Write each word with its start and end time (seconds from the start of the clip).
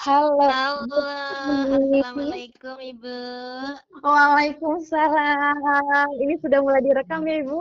Halo. 0.00 0.48
Halo, 0.48 0.96
assalamualaikum 0.96 2.80
Ibu. 2.80 3.20
Waalaikumsalam. 4.00 6.08
Ini 6.16 6.40
sudah 6.40 6.64
mulai 6.64 6.80
direkam 6.80 7.20
ya 7.28 7.44
Ibu? 7.44 7.60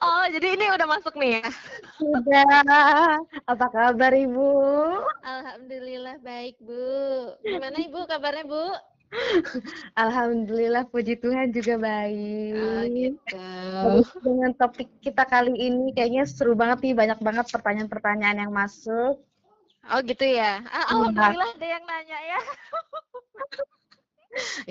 Oh, 0.00 0.24
jadi 0.32 0.56
ini 0.56 0.72
udah 0.72 0.88
masuk 0.88 1.12
nih 1.20 1.44
ya? 1.44 1.48
Sudah. 2.00 3.20
Apa 3.44 3.66
kabar 3.68 4.16
Ibu? 4.16 4.56
Alhamdulillah 5.20 6.16
baik 6.24 6.56
Bu. 6.64 7.36
Gimana 7.44 7.76
Ibu 7.76 8.08
kabarnya 8.08 8.48
Bu? 8.48 8.64
Alhamdulillah 10.00 10.88
puji 10.88 11.20
Tuhan 11.20 11.52
juga 11.52 11.76
baik. 11.76 12.56
Oh 12.56 12.88
gitu. 12.88 13.44
Terus 13.84 14.08
dengan 14.24 14.56
topik 14.56 14.88
kita 15.04 15.28
kali 15.28 15.52
ini 15.52 15.92
kayaknya 15.92 16.24
seru 16.24 16.56
banget 16.56 16.88
nih, 16.88 16.96
banyak 16.96 17.20
banget 17.20 17.52
pertanyaan-pertanyaan 17.52 18.48
yang 18.48 18.52
masuk. 18.56 19.20
Oh 19.92 20.00
gitu 20.10 20.24
ya. 20.24 20.62
Ah, 20.72 20.84
Iya. 20.90 20.92
Alhamdulillah 20.96 21.48
ada 21.56 21.66
yang 21.74 21.84
nanya 21.88 22.18
ya. 22.30 22.38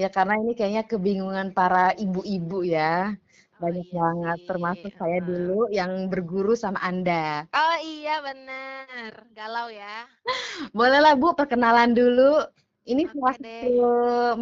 Ya 0.01 0.07
karena 0.11 0.33
ini 0.41 0.51
kayaknya 0.57 0.83
kebingungan 0.91 1.47
para 1.57 1.95
ibu-ibu 1.95 2.57
ya. 2.67 3.15
Oh 3.63 3.63
Banyak 3.63 3.87
iya 3.87 4.01
banget, 4.01 4.37
sih. 4.37 4.45
termasuk 4.49 4.91
saya 4.99 5.17
dulu 5.23 5.71
yang 5.71 5.91
berguru 6.11 6.51
sama 6.57 6.79
Anda. 6.83 7.47
Oh 7.55 7.75
iya 7.79 8.19
benar. 8.27 9.11
Galau 9.37 9.67
ya. 9.71 10.03
Bolehlah 10.77 11.13
Bu 11.15 11.31
perkenalan 11.39 11.95
dulu. 11.95 12.43
Ini 12.83 13.07
Oke 13.07 13.15
salah 13.15 13.35
satu 13.39 13.79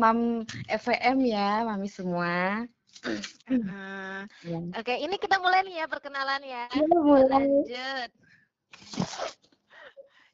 Mam 0.01 0.17
FVM 0.65 1.17
ya, 1.29 1.61
Mami 1.69 1.85
semua. 1.85 2.65
Ya. 4.41 4.57
Oke, 4.73 4.93
ini 4.97 5.15
kita 5.21 5.37
mulai 5.37 5.61
nih 5.61 5.75
ya 5.81 5.85
perkenalan 5.85 6.41
ya. 6.41 6.63
Iya, 6.73 6.97
mulai. 7.05 7.45
Lanjut. 7.45 8.09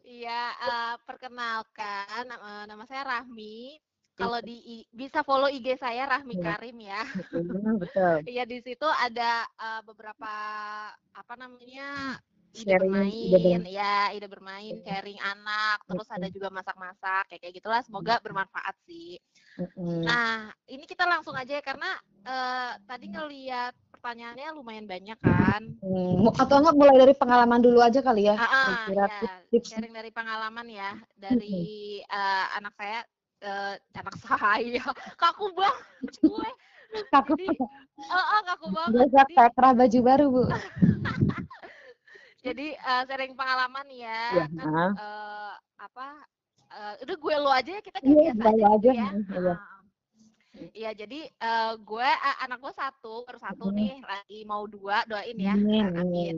Iya, 0.07 0.41
eh, 0.55 0.95
perkenalkan 1.03 2.23
eh, 2.31 2.63
nama 2.63 2.84
saya 2.88 3.03
Rahmi. 3.03 3.75
Kalau 4.17 4.41
di 4.41 4.81
I- 4.81 4.88
bisa 4.89 5.22
follow 5.22 5.45
IG 5.45 5.77
saya 5.77 6.08
Rahmi 6.09 6.39
Iya. 6.39 6.44
Karim 6.47 6.77
ya. 6.81 7.02
Betul. 7.77 8.16
Iya 8.33 8.44
di 8.47 8.58
situ 8.64 8.88
ada 8.88 9.44
eh, 9.45 9.81
beberapa 9.83 10.33
apa 11.11 11.33
namanya 11.36 12.17
ide 12.55 12.73
Sharing, 12.73 12.89
bermain, 12.89 13.14
ide 13.14 13.38
ber- 13.61 13.69
ya 13.69 13.97
ide 14.16 14.27
bermain, 14.31 14.73
sharing 14.81 15.19
anak, 15.22 15.77
terus 15.86 16.09
ada 16.09 16.25
juga 16.31 16.49
masak-masak 16.49 17.30
kayak 17.30 17.42
kayak 17.44 17.55
gitulah. 17.59 17.81
Semoga 17.86 18.17
bermanfaat 18.23 18.73
sih. 18.88 19.19
Nah 19.77 20.49
ini 20.66 20.88
kita 20.88 21.03
langsung 21.05 21.36
aja 21.36 21.53
ya 21.53 21.61
karena 21.61 21.92
eh, 22.25 22.71
tadi 22.88 23.05
ngeliat 23.11 23.75
pertanyaannya 23.98 24.48
lumayan 24.53 24.86
banyak 24.86 25.20
kan. 25.20 25.62
Hmm, 25.81 26.30
atau 26.38 26.56
enggak 26.62 26.76
mulai 26.78 26.95
dari 27.02 27.14
pengalaman 27.17 27.59
dulu 27.62 27.80
aja 27.81 28.00
kali 28.02 28.30
ya? 28.30 28.36
Ah, 28.38 28.86
ya, 28.89 29.06
tips. 29.50 29.70
sharing 29.73 29.94
dari 29.94 30.09
pengalaman 30.14 30.67
ya 30.70 30.94
dari 31.17 32.02
eh, 32.02 32.45
anak 32.58 32.73
saya 32.78 33.02
eh, 33.42 33.73
anak 33.94 34.16
saya 34.22 34.81
kaku 35.22 35.45
banget 35.54 36.14
gue 36.22 36.50
Kaku. 37.14 37.34
jadi 37.36 37.48
oh, 38.09 38.26
oh, 38.26 38.42
kaku 38.48 38.66
banget 38.73 38.94
Biasa 38.95 39.20
kayak 39.34 39.52
kerah 39.54 39.73
baju 39.76 40.00
baru, 40.02 40.26
Bu. 40.34 40.44
jadi 42.45 42.67
eh, 42.73 43.02
sharing 43.06 43.34
pengalaman 43.36 43.88
ya 43.92 44.22
Iya, 44.34 44.45
kan 44.56 44.92
eh, 44.98 45.54
apa 45.78 46.08
eh, 46.73 46.94
udah 47.06 47.16
gue 47.17 47.36
lo 47.38 47.50
aja 47.52 47.72
ya 47.78 47.82
kita 47.84 47.98
Iya, 48.02 48.32
kayak 48.34 48.38
biasa 48.39 48.50
aja 48.50 48.67
aja. 48.72 48.92
gitu 48.95 48.95
ya 48.95 49.09
Iya. 49.42 49.56
Iya, 50.73 50.91
jadi 50.94 51.19
eh, 51.30 51.73
gue 51.80 52.05
ah, 52.05 52.36
anak 52.45 52.58
gue 52.63 52.73
satu, 52.73 53.25
baru 53.25 53.39
satu 53.41 53.69
Mm. 53.69 53.75
nih, 53.77 53.94
lagi 54.03 54.39
mau 54.45 54.64
dua, 54.66 55.03
doain 55.05 55.38
ya, 55.38 55.53
Nah, 55.55 55.89
amin. 56.02 56.36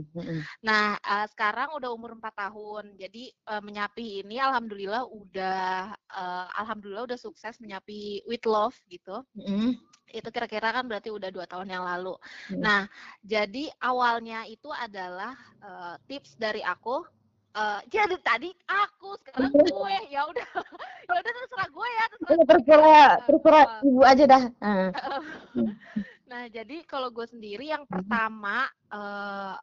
Nah, 0.64 0.96
eh, 0.98 1.26
sekarang 1.32 1.76
udah 1.76 1.90
umur 1.92 2.16
4 2.16 2.34
tahun. 2.36 2.96
Jadi 2.96 3.32
eh, 3.32 3.62
menyapi 3.62 4.24
ini 4.24 4.40
alhamdulillah 4.40 5.04
udah 5.08 5.92
eh, 5.94 6.46
alhamdulillah 6.60 7.04
udah 7.10 7.20
sukses 7.20 7.58
menyapi 7.60 8.22
with 8.28 8.44
love 8.46 8.76
gitu. 8.88 9.24
Mm-mm. 9.38 9.76
Itu 10.10 10.30
kira-kira 10.34 10.74
kan 10.74 10.86
berarti 10.90 11.10
udah 11.14 11.30
dua 11.30 11.46
tahun 11.46 11.70
yang 11.70 11.84
lalu. 11.86 12.16
Hmm. 12.50 12.62
Nah, 12.62 12.82
jadi 13.22 13.70
awalnya 13.82 14.46
itu 14.48 14.70
adalah 14.74 15.36
eh, 15.64 15.96
tips 16.08 16.36
dari 16.36 16.62
aku. 16.64 17.04
eh 17.50 17.82
jadi 17.90 18.14
tadi 18.22 18.54
aku 18.66 19.18
sekarang 19.26 19.50
gue 19.74 19.96
ya 20.14 20.22
udah 20.30 20.46
ya 21.10 21.12
udah 21.18 21.19
terserah 22.38 22.80
gue 22.84 22.94
ya 22.94 23.10
terserah 23.26 23.26
Ini 23.26 23.26
gue 23.26 23.28
terserah, 23.28 23.66
ibu 23.88 24.02
aja 24.06 24.24
dah. 24.26 24.44
Ah. 24.62 24.90
Nah, 26.30 26.46
jadi 26.46 26.86
kalau 26.86 27.10
gue 27.10 27.26
sendiri 27.26 27.74
yang 27.74 27.90
pertama 27.90 28.70
eh, 28.94 29.56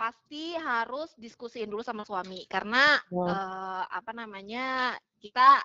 pasti 0.00 0.56
harus 0.56 1.12
diskusiin 1.20 1.68
dulu 1.68 1.84
sama 1.84 2.02
suami 2.08 2.48
karena 2.48 2.96
Ya. 3.12 3.28
eh, 3.28 3.84
apa 3.92 4.10
namanya 4.16 4.96
kita 5.20 5.60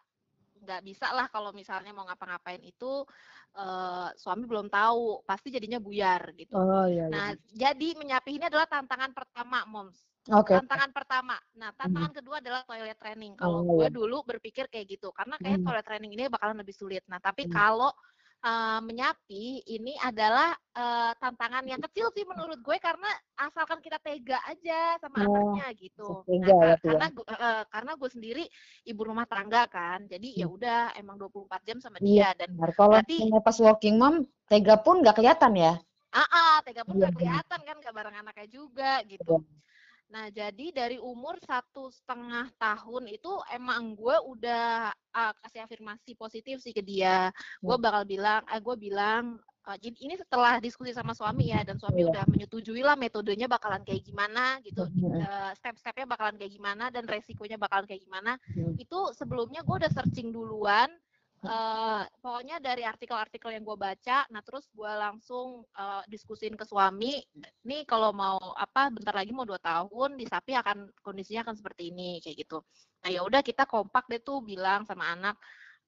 nggak 0.59 0.83
bisa 0.83 1.15
lah 1.15 1.31
kalau 1.31 1.55
misalnya 1.55 1.95
mau 1.95 2.03
ngapa-ngapain 2.03 2.59
itu 2.59 3.07
eh, 3.55 4.09
suami 4.19 4.43
belum 4.43 4.67
tahu 4.67 5.23
pasti 5.23 5.47
jadinya 5.47 5.79
buyar 5.79 6.35
gitu. 6.35 6.59
Oh 6.59 6.83
iya. 6.91 7.07
iya. 7.07 7.11
Nah, 7.11 7.27
jadi 7.55 7.95
menyapi 7.95 8.35
ini 8.35 8.51
adalah 8.51 8.67
tantangan 8.67 9.15
pertama, 9.15 9.63
moms. 9.63 10.08
Oke. 10.27 10.51
Tantangan 10.59 10.91
pertama. 10.91 11.39
Nah, 11.55 11.71
tantangan 11.71 12.11
kedua 12.11 12.43
adalah 12.43 12.61
toilet 12.67 12.99
training. 12.99 13.33
Kalau 13.39 13.63
Oh, 13.63 13.79
gue 13.79 13.87
iya. 13.87 13.95
dulu 13.95 14.17
berpikir 14.27 14.67
kayak 14.67 14.99
gitu, 14.99 15.15
karena 15.15 15.39
kayak 15.39 15.63
Hmm. 15.63 15.65
toilet 15.71 15.85
training 15.87 16.11
ini 16.11 16.23
bakalan 16.27 16.59
lebih 16.59 16.75
sulit. 16.75 17.03
Nah, 17.07 17.23
tapi 17.23 17.47
Hmm. 17.47 17.55
kalau 17.55 17.91
eh, 18.39 18.79
menyapi 18.79 19.67
ini 19.67 19.99
adalah 19.99 20.55
eh, 20.71 21.11
tantangan 21.19 21.59
yang 21.67 21.83
kecil 21.83 22.07
sih 22.15 22.23
menurut 22.23 22.55
gue 22.63 22.77
karena 22.79 23.11
asalkan 23.35 23.83
kita 23.83 23.99
tega 23.99 24.39
aja 24.47 24.95
sama 25.03 25.27
Oh, 25.27 25.59
anaknya 25.59 25.67
gitu. 25.75 26.23
tega 26.23 26.47
Nah, 26.47 26.55
ya 26.55 26.71
ya. 26.71 26.75
karena 26.87 27.05
eh, 27.11 27.35
eh, 27.35 27.63
karena 27.67 27.91
gue 27.99 28.09
sendiri 28.15 28.43
ibu 28.87 29.01
rumah 29.03 29.27
tangga 29.27 29.67
kan, 29.67 30.07
jadi 30.07 30.27
ya 30.39 30.47
Hmm. 30.47 30.55
udah 30.55 30.79
emang 30.95 31.19
24 31.19 31.61
jam 31.67 31.77
sama 31.83 31.99
Iya, 31.99 32.31
dia 32.31 32.39
dan 32.39 32.49
benar. 32.55 32.71
Kalau 32.79 32.95
berarti 32.95 33.17
pas 33.43 33.57
walking 33.59 33.95
mom, 33.99 34.15
tega 34.47 34.75
pun 34.79 34.95
nggak 35.03 35.15
kelihatan 35.19 35.51
ya. 35.59 35.73
ah 36.15 36.27
ah, 36.31 36.55
tega 36.63 36.87
pun 36.87 36.95
Iya, 36.95 37.11
nggak 37.11 37.11
benar. 37.19 37.43
kelihatan 37.43 37.59
kan 37.67 37.75
nggak 37.83 37.95
bareng 37.99 38.15
anaknya 38.23 38.47
juga 38.47 38.91
gitu. 39.03 39.43
Nah, 40.09 40.25
jadi 40.33 40.73
dari 40.73 40.97
umur 40.97 41.37
satu 41.45 41.93
setengah 41.93 42.49
tahun 42.57 43.13
itu 43.13 43.29
emang 43.53 43.93
gue 43.93 44.17
udah 44.25 44.89
uh, 44.89 45.33
kasih 45.45 45.61
afirmasi 45.69 46.17
positif 46.17 46.65
sih 46.65 46.73
ke 46.73 46.81
dia. 46.81 47.29
Gue 47.61 47.77
Hmm. 47.77 47.85
bakal 47.85 48.09
bilang, 48.09 48.41
eh 48.49 48.57
gue 48.57 48.73
bilang, 48.73 49.37
uh, 49.69 49.77
ini 49.77 50.17
setelah 50.17 50.57
diskusi 50.57 50.97
sama 50.97 51.13
suami 51.13 51.53
ya, 51.53 51.61
dan 51.61 51.77
suami 51.77 52.01
Iya. 52.01 52.09
udah 52.09 52.23
menyetujui 52.25 52.81
lah 52.81 52.97
metodenya 52.97 53.45
bakalan 53.45 53.85
kayak 53.85 54.01
gimana 54.01 54.57
gitu, 54.65 54.81
Hmm. 54.89 55.21
uh, 55.21 55.51
step-stepnya 55.53 56.09
bakalan 56.09 56.41
kayak 56.41 56.57
gimana 56.57 56.89
dan 56.89 57.05
resikonya 57.05 57.61
bakalan 57.61 57.85
kayak 57.85 58.01
gimana. 58.01 58.33
Hmm. 58.49 58.73
Itu 58.81 59.13
sebelumnya 59.13 59.61
gue 59.61 59.75
udah 59.77 59.93
searching 59.93 60.33
duluan. 60.33 60.89
Uh, 61.45 62.03
pokoknya 62.19 62.59
dari 62.59 62.83
artikel-artikel 62.83 63.53
yang 63.53 63.63
gue 63.63 63.77
baca, 63.77 64.25
nah 64.31 64.41
terus 64.43 64.67
gue 64.71 64.89
langsung 64.89 65.63
uh, 65.75 66.03
diskusin 66.09 66.55
ke 66.55 66.65
suami, 66.65 67.21
nih 67.63 67.83
kalau 67.85 68.11
mau 68.15 68.39
apa 68.57 68.89
bentar 68.89 69.13
lagi 69.15 69.31
mau 69.31 69.45
dua 69.47 69.59
tahun 69.61 70.17
di 70.17 70.25
sapi 70.27 70.55
akan 70.55 70.89
kondisinya 71.03 71.47
akan 71.47 71.55
seperti 71.55 71.91
ini 71.93 72.19
kayak 72.19 72.47
gitu 72.47 72.59
nah 72.99 73.09
ya 73.09 73.23
udah 73.23 73.41
kita 73.43 73.63
kompak 73.63 74.11
deh 74.11 74.19
tuh 74.19 74.43
bilang 74.43 74.83
sama 74.83 75.15
anak 75.15 75.35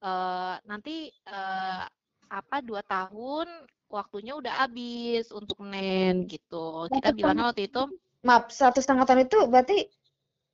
eh 0.02 0.56
nanti 0.66 1.12
eh, 1.12 1.84
apa 2.32 2.58
dua 2.64 2.82
tahun 2.82 3.48
waktunya 3.92 4.34
udah 4.40 4.66
habis 4.66 5.30
untuk 5.30 5.62
nen 5.62 6.26
gitu 6.26 6.88
kita 6.90 7.12
Satu 7.12 7.18
bilangnya 7.20 7.52
waktu 7.52 7.68
itu 7.68 7.84
Maaf, 8.22 8.54
satu 8.54 8.80
setengah 8.80 9.06
tahun 9.06 9.26
itu 9.28 9.40
berarti 9.52 9.78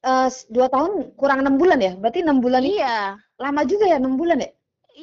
eh, 0.04 0.30
dua 0.52 0.68
tahun 0.68 1.14
kurang 1.20 1.44
enam 1.46 1.60
bulan 1.60 1.80
ya? 1.80 1.94
Berarti 1.96 2.20
enam 2.26 2.40
bulan 2.42 2.64
iya 2.66 3.16
lama 3.38 3.62
juga 3.70 3.86
ya 3.86 4.02
enam 4.02 4.18
bulan 4.18 4.42
ya? 4.42 4.50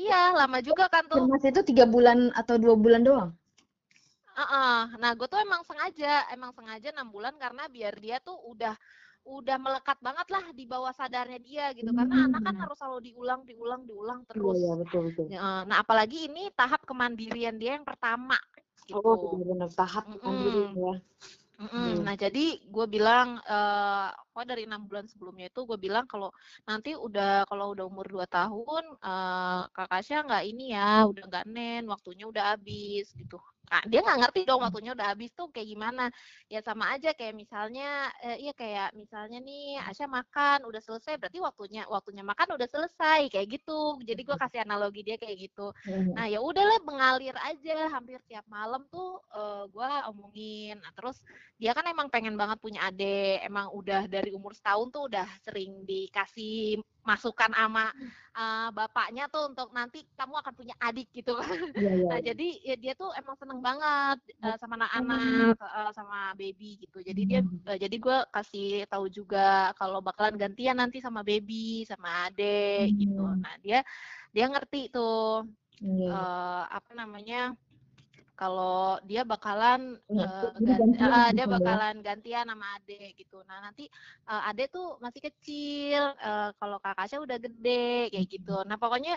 Iya 0.01 0.21
lama 0.39 0.59
juga 0.69 0.85
kan 0.95 1.05
tuh 1.13 1.25
Afirmasi 1.25 1.47
itu 1.53 1.61
tiga 1.71 1.85
bulan 1.95 2.19
atau 2.41 2.55
dua 2.63 2.75
bulan 2.83 3.03
doang? 3.09 3.31
Heeh. 4.35 4.99
Nah, 5.03 5.11
gue 5.19 5.27
tuh 5.31 5.39
emang 5.47 5.63
sengaja, 5.69 6.27
emang 6.35 6.51
sengaja 6.57 6.89
enam 6.91 7.09
bulan 7.15 7.35
karena 7.39 7.63
biar 7.71 7.95
dia 8.03 8.17
tuh 8.19 8.35
udah 8.51 8.75
udah 9.25 9.57
melekat 9.57 9.99
banget 10.05 10.27
lah 10.35 10.45
di 10.53 10.65
bawah 10.69 10.93
sadarnya 10.93 11.39
dia 11.49 11.65
gitu. 11.79 11.91
Karena 11.95 12.15
anak 12.29 12.41
kan 12.45 12.55
Hmm. 12.55 12.63
harus 12.67 12.77
selalu 12.81 12.99
diulang, 13.09 13.41
diulang, 13.49 13.83
diulang 13.89 14.21
Iya, 14.21 14.29
terus. 14.29 14.59
iya 14.59 14.73
betul 14.81 15.01
betul. 15.09 15.27
Nah, 15.71 15.79
apalagi 15.83 16.19
ini 16.29 16.43
tahap 16.59 16.81
kemandirian 16.85 17.57
dia 17.63 17.79
yang 17.79 17.87
pertama 17.87 18.37
gitu. 18.85 18.99
Oh, 19.01 19.17
benar-benar 19.33 19.71
tahap 19.79 20.05
mandiri 20.27 20.61
Mm-mm. 20.61 20.77
ya. 20.77 20.95
Mm-mm. 21.55 21.71
Hmm. 21.71 22.03
Nah, 22.03 22.15
jadi 22.19 22.59
gue 22.67 22.87
bilang, 22.91 23.39
eh 23.47 24.11
pokoknya 24.35 24.49
dari 24.59 24.63
enam 24.67 24.83
bulan 24.91 25.07
sebelumnya 25.07 25.47
itu 25.47 25.61
gue 25.71 25.79
bilang 25.79 26.03
kalau 26.11 26.29
nanti 26.67 26.99
udah 26.99 27.47
kalau 27.47 27.71
udah 27.79 27.85
umur 27.87 28.07
2 28.11 28.27
tahun, 28.27 28.83
eh 29.07 29.61
Kak 29.71 29.87
Kasya 29.91 30.27
nggak 30.27 30.43
ini 30.51 30.75
ya, 30.75 31.07
udah 31.07 31.23
nggak 31.31 31.45
nen, 31.55 31.83
waktunya 31.87 32.25
udah 32.27 32.45
habis 32.59 33.07
gitu. 33.15 33.39
Nah, 33.65 33.83
dia 33.89 34.01
nggak 34.05 34.19
ngerti 34.21 34.41
dong 34.45 34.61
waktunya 34.61 34.93
udah 34.93 35.07
habis 35.13 35.33
tuh 35.33 35.49
kayak 35.49 35.69
gimana. 35.73 36.13
Ya 36.53 36.61
sama 36.61 36.93
aja 36.95 37.11
kayak 37.17 37.35
misalnya, 37.35 38.13
eh, 38.23 38.37
iya 38.45 38.53
kayak 38.53 38.93
misalnya 38.93 39.39
nih 39.41 39.81
Asya 39.89 40.07
makan 40.07 40.69
udah 40.69 40.81
selesai, 40.85 41.17
berarti 41.17 41.39
waktunya 41.41 41.83
waktunya 41.89 42.23
makan 42.23 42.55
udah 42.57 42.69
selesai 42.69 43.33
kayak 43.33 43.47
gitu. 43.61 43.99
Jadi 44.05 44.21
gue 44.23 44.37
kasih 44.37 44.61
analogi 44.65 45.01
dia 45.07 45.17
kayak 45.17 45.37
gitu. 45.51 45.73
Nah 46.15 46.25
ya 46.29 46.39
udahlah 46.45 46.79
mengalir 46.85 47.35
aja 47.41 47.89
hampir 47.91 48.21
tiap 48.29 48.45
malam 48.47 48.85
tuh 48.93 49.19
eh, 49.35 49.65
gua 49.73 50.07
omongin. 50.13 50.79
Nah, 50.85 50.93
terus 50.97 51.19
dia 51.61 51.73
kan 51.77 51.85
emang 51.89 52.09
pengen 52.13 52.37
banget 52.37 52.59
punya 52.61 52.87
adik, 52.89 53.41
emang 53.43 53.73
udah 53.73 54.07
dari 54.11 54.31
umur 54.37 54.53
setahun 54.53 54.89
tuh 54.95 55.03
udah 55.11 55.27
sering 55.45 55.83
dikasih 55.89 56.79
masukan 57.05 57.53
sama 57.53 57.93
uh, 58.33 58.69
bapaknya 58.73 59.29
tuh 59.29 59.53
untuk 59.53 59.71
nanti 59.77 60.03
kamu 60.17 60.41
akan 60.41 60.55
punya 60.57 60.75
adik 60.81 61.09
gitu 61.13 61.37
kan. 61.37 61.53
Iya, 61.77 61.93
iya. 62.01 62.09
Nah, 62.11 62.21
jadi 62.25 62.49
ya 62.65 62.75
dia 62.81 62.93
tuh 62.97 63.13
emang 63.15 63.37
seneng 63.37 63.61
banget 63.61 64.19
uh, 64.41 64.57
sama 64.57 64.81
anak-anak, 64.81 65.57
uh, 65.61 65.93
sama 65.93 66.33
baby 66.35 66.81
gitu. 66.81 67.05
Jadi 67.05 67.23
dia 67.29 67.41
uh, 67.45 67.79
jadi 67.79 67.97
gue 67.97 68.19
kasih 68.33 68.89
tahu 68.89 69.07
juga 69.13 69.71
kalau 69.77 70.01
bakalan 70.01 70.35
gantian 70.41 70.81
nanti 70.81 70.99
sama 71.05 71.21
baby, 71.21 71.85
sama 71.85 72.27
adek 72.33 72.89
gitu. 72.97 73.23
Hmm. 73.23 73.41
Nah, 73.45 73.55
dia 73.61 73.85
dia 74.35 74.51
ngerti 74.51 74.91
tuh 74.91 75.47
Iya, 75.83 76.07
iya. 76.07 76.11
uh, 76.15 76.65
apa 76.71 76.91
namanya 76.95 77.41
kalau 78.35 78.99
dia 79.07 79.23
bakalan 79.23 79.95
Iya, 80.11 80.27
uh, 80.27 80.51
jadi 80.59 80.63
gan- 80.67 80.79
gantian 80.83 81.11
uh, 81.11 81.29
gitu 81.31 81.35
dia 81.39 81.47
ya. 81.47 81.55
bakalan 81.55 81.95
gantian 82.03 82.47
sama 82.51 82.67
ade 82.79 83.03
gitu. 83.15 83.39
Nah 83.47 83.59
nanti 83.63 83.85
uh, 84.27 84.43
ade 84.51 84.65
tuh 84.71 84.99
masih 84.99 85.21
kecil, 85.23 86.03
uh, 86.19 86.51
kalau 86.59 86.79
kakaknya 86.83 87.19
udah 87.23 87.39
gede 87.39 88.11
kayak 88.11 88.27
gitu. 88.27 88.57
Nah 88.67 88.77
pokoknya 88.77 89.15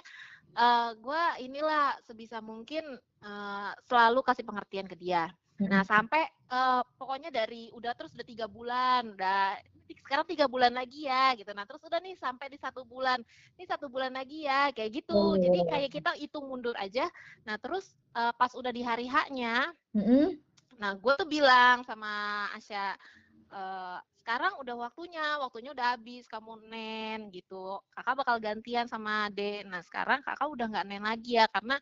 uh, 0.54 0.94
gue 0.98 1.24
inilah 1.46 1.98
sebisa 2.06 2.38
mungkin 2.40 2.86
uh, 3.26 3.72
selalu 3.90 4.22
kasih 4.22 4.46
pengertian 4.46 4.86
ke 4.86 4.96
dia. 4.98 5.34
Nah 5.58 5.82
sampai 5.82 6.22
uh, 6.54 6.86
pokoknya 7.02 7.34
dari 7.34 7.74
udah 7.74 7.98
terus 7.98 8.14
udah 8.14 8.28
tiga 8.28 8.46
bulan, 8.46 9.18
udah 9.18 9.58
sekarang 10.08 10.24
tiga 10.24 10.48
bulan 10.48 10.72
lagi 10.72 11.04
ya 11.04 11.36
gitu. 11.36 11.52
Nah 11.52 11.68
terus 11.68 11.84
udah 11.84 12.00
nih 12.00 12.16
sampai 12.16 12.48
di 12.48 12.56
satu 12.56 12.88
bulan, 12.88 13.20
ini 13.60 13.68
satu 13.68 13.92
bulan 13.92 14.16
lagi 14.16 14.48
ya 14.48 14.72
kayak 14.72 15.04
gitu. 15.04 15.14
Oh, 15.14 15.36
iya, 15.36 15.52
Jadi 15.52 15.60
iya. 15.60 15.70
kayak 15.70 15.90
kita 15.92 16.12
hitung 16.16 16.48
mundur 16.48 16.74
aja. 16.80 17.12
Nah 17.44 17.60
terus 17.60 17.92
uh, 18.16 18.32
pas 18.40 18.56
udah 18.56 18.72
di 18.72 18.82
hari 18.88 19.06
haknya, 19.12 19.68
Mm-mm. 19.92 20.40
nah 20.80 20.96
gue 20.96 21.14
tuh 21.20 21.28
bilang 21.28 21.84
sama 21.84 22.46
Asya, 22.56 22.96
"Eh, 23.52 24.00
sekarang 24.28 24.60
udah 24.60 24.76
waktunya, 24.76 25.40
waktunya 25.40 25.72
udah 25.72 25.96
habis 25.96 26.28
kamu 26.28 26.60
nen 26.68 27.32
gitu. 27.32 27.80
Kakak 27.96 28.20
bakal 28.20 28.44
gantian 28.44 28.84
sama 28.92 29.32
Ade. 29.32 29.64
Nah 29.64 29.80
sekarang 29.80 30.20
kakak 30.20 30.52
udah 30.52 30.68
nggak 30.68 30.84
nen 30.84 31.04
lagi 31.08 31.40
ya 31.40 31.48
karena 31.48 31.80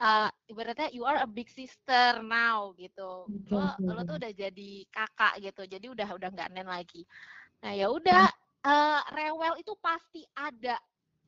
uh, 0.00 0.28
ibaratnya 0.48 0.88
you 0.96 1.04
are 1.04 1.20
a 1.20 1.28
big 1.28 1.52
sister 1.52 2.24
now 2.24 2.72
gitu. 2.80 3.28
Lo, 3.52 3.76
lo 3.84 4.00
tuh 4.08 4.16
udah 4.16 4.32
jadi 4.32 4.72
kakak 4.88 5.44
gitu. 5.44 5.62
Jadi 5.68 5.86
udah 5.92 6.08
udah 6.16 6.28
nggak 6.32 6.50
nen 6.56 6.64
lagi. 6.64 7.04
Nah 7.62 7.72
ya 7.78 7.86
udah 7.88 8.24
eh, 8.62 9.00
rewel 9.14 9.54
itu 9.62 9.72
pasti 9.78 10.22
ada. 10.34 10.76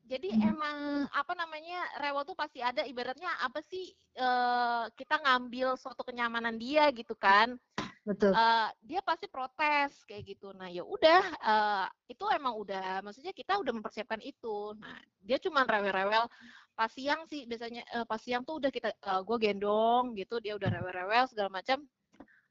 Jadi 0.05 0.29
Hmm. 0.37 0.53
emang 0.53 0.77
apa 1.17 1.33
namanya 1.33 1.81
rewel 2.03 2.29
tuh 2.29 2.37
pasti 2.37 2.61
ada. 2.61 2.85
Ibaratnya 2.85 3.31
apa 3.41 3.63
sih 3.65 3.89
eh, 4.15 4.85
kita 4.99 5.17
ngambil 5.25 5.79
suatu 5.81 6.03
kenyamanan 6.05 6.59
dia 6.61 6.91
gitu 6.93 7.15
kan? 7.17 7.57
Betul. 8.05 8.37
Eh, 8.37 8.69
dia 8.85 9.01
pasti 9.01 9.27
protes 9.33 10.05
kayak 10.05 10.37
gitu. 10.37 10.53
Nah 10.53 10.69
ya 10.69 10.85
udah 10.85 11.23
eh, 11.25 11.87
itu 12.13 12.25
emang 12.35 12.55
udah 12.61 13.01
maksudnya 13.01 13.33
kita 13.33 13.57
udah 13.57 13.73
mempersiapkan 13.73 14.21
itu. 14.21 14.77
Nah 14.77 14.99
dia 15.25 15.41
cuma 15.41 15.65
rewel-rewel 15.65 16.29
pas 16.75 16.91
siang 16.91 17.25
sih 17.31 17.47
biasanya 17.49 17.83
eh, 17.95 18.05
pas 18.05 18.19
siang 18.21 18.43
tuh 18.45 18.59
udah 18.61 18.71
kita 18.75 18.91
gue 19.25 19.37
gendong 19.41 20.19
gitu 20.19 20.43
dia 20.43 20.59
udah 20.59 20.69
rewel-rewel 20.69 21.25
segala 21.31 21.49
macam. 21.49 21.81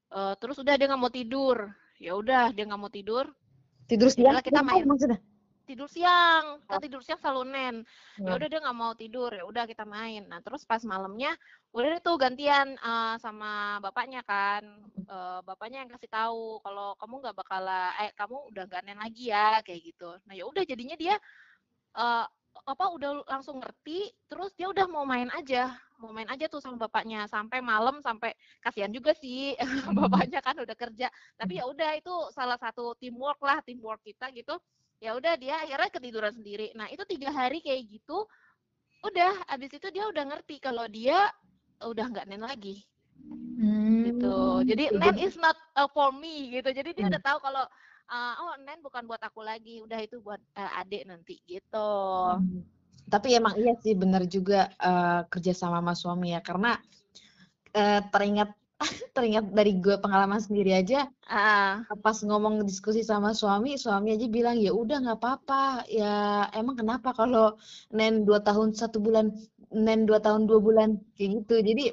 Eh, 0.09 0.33
terus 0.41 0.57
udah 0.57 0.73
dia 0.73 0.87
nggak 0.89 1.01
mau 1.01 1.13
tidur. 1.13 1.69
Ya 2.01 2.17
udah 2.17 2.49
dia 2.49 2.65
nggak 2.65 2.81
mau 2.81 2.89
tidur 2.89 3.29
Tidur 3.93 4.09
siang 4.09 4.33
udahlah, 4.33 4.43
kita 4.43 4.61
main. 4.65 4.83
maksudnya? 4.89 5.19
tidur 5.63 5.87
siang 5.87 6.59
kan 6.67 6.75
Oh. 6.75 6.83
tidur 6.83 6.99
siang 6.99 7.15
selalu 7.23 7.43
nen 7.47 7.75
ya 8.19 8.27
Hmm. 8.27 8.35
udah 8.35 8.47
dia 8.51 8.59
nggak 8.59 8.75
mau 8.75 8.91
tidur 8.99 9.31
ya 9.31 9.47
udah 9.47 9.63
kita 9.63 9.87
main 9.87 10.27
nah 10.27 10.43
terus 10.43 10.67
pas 10.67 10.83
malamnya 10.83 11.31
udah 11.71 11.87
deh 11.87 12.01
tuh 12.03 12.19
gantian 12.19 12.75
eh, 12.75 13.15
sama 13.23 13.79
bapaknya 13.79 14.19
kan 14.27 14.63
Eh, 15.03 15.39
bapaknya 15.43 15.83
yang 15.83 15.91
kasih 15.93 16.09
tahu 16.09 16.57
kalau 16.63 16.95
kamu 16.99 17.15
nggak 17.21 17.35
bakal 17.37 17.63
eh 17.95 18.11
kamu 18.11 18.37
udah 18.49 18.63
nggak 18.65 18.81
nen 18.83 18.97
lagi 18.99 19.31
ya 19.31 19.61
kayak 19.63 19.81
gitu 19.87 20.09
nah 20.27 20.33
ya 20.35 20.43
udah 20.43 20.63
jadinya 20.67 20.95
dia 20.99 21.15
eh, 21.95 22.25
apa 22.63 22.85
udah 22.93 23.25
langsung 23.27 23.59
ngerti 23.59 24.07
terus 24.29 24.53
dia 24.53 24.69
udah 24.69 24.85
mau 24.87 25.03
main 25.03 25.27
aja 25.33 25.73
mau 25.99 26.11
main 26.11 26.27
aja 26.27 26.47
tuh 26.47 26.59
sama 26.59 26.75
bapaknya 26.75 27.25
sampai 27.27 27.59
malam 27.59 27.99
sampai 27.99 28.31
kasihan 28.59 28.91
juga 28.91 29.15
sih 29.15 29.55
bapaknya 29.99 30.43
kan 30.43 30.59
udah 30.59 30.75
kerja. 30.75 31.07
Tapi 31.39 31.59
ya 31.59 31.63
udah 31.63 31.95
itu 31.95 32.11
salah 32.35 32.59
satu 32.59 32.91
teamwork 32.99 33.39
lah 33.39 33.63
teamwork 33.63 34.03
kita 34.03 34.27
gitu. 34.35 34.59
Ya 34.99 35.15
udah 35.15 35.39
dia 35.39 35.63
akhirnya 35.63 35.87
ketiduran 35.87 36.35
sendiri. 36.35 36.75
Nah 36.75 36.91
itu 36.91 37.07
tiga 37.07 37.31
hari 37.31 37.63
kayak 37.63 37.87
gitu 37.87 38.27
udah 38.99 39.47
abis 39.47 39.79
itu 39.79 39.87
dia 39.95 40.03
udah 40.07 40.23
ngerti 40.27 40.59
kalau 40.59 40.87
dia 40.91 41.31
udah 41.79 42.05
nggak 42.11 42.27
nen 42.27 42.43
lagi. 42.43 42.83
Hmm. 43.55 44.03
gitu 44.11 44.65
jadi 44.67 44.91
Jadi- 44.91 44.99
nen 44.99 45.15
is 45.23 45.39
not 45.39 45.55
uh, 45.79 45.87
for 45.87 46.11
me 46.11 46.51
gitu. 46.51 46.67
Jadi 46.67 46.99
dia 46.99 47.07
Hmm. 47.07 47.11
udah 47.15 47.21
tahu 47.23 47.37
kalau 47.39 47.63
uh, 48.09 48.33
oh 48.43 48.53
nen 48.63 48.79
bukan 48.83 49.05
buat 49.07 49.21
aku 49.21 49.43
lagi 49.43 49.79
udah 49.83 49.99
itu 50.01 50.19
buat 50.19 50.41
uh, 50.57 50.79
adik 50.81 51.07
nanti 51.07 51.39
gitu. 51.47 51.91
Hmm. 52.39 52.65
Tapi 53.07 53.35
emang 53.35 53.53
iya 53.59 53.75
sih 53.83 53.93
benar 53.93 54.25
juga 54.25 54.71
eh, 54.79 55.21
kerja 55.27 55.53
sama 55.53 55.83
sama 55.83 55.93
suami 55.93 56.33
ya 56.33 56.41
karena 56.41 56.79
eh, 57.75 58.01
teringat 58.09 58.49
teringat 59.15 59.53
dari 59.53 59.77
gue 59.77 59.95
pengalaman 60.01 60.41
sendiri 60.41 60.75
aja 60.75 61.07
ah. 61.29 61.85
pas 62.03 62.17
ngomong 62.19 62.65
diskusi 62.67 62.99
sama 63.05 63.31
suami 63.31 63.79
suami 63.79 64.17
aja 64.17 64.27
bilang 64.27 64.57
ya 64.57 64.73
udah 64.73 65.03
nggak 65.03 65.19
apa-apa. 65.19 65.85
Ya 65.91 66.47
emang 66.57 66.79
kenapa 66.79 67.13
kalau 67.13 67.59
nen 67.93 68.25
dua 68.25 68.41
tahun 68.41 68.73
satu 68.73 68.97
bulan 68.97 69.35
nen 69.69 70.09
dua 70.09 70.17
tahun 70.23 70.49
dua 70.49 70.59
bulan 70.63 70.97
kayak 71.13 71.43
gitu. 71.43 71.55
Jadi 71.61 71.83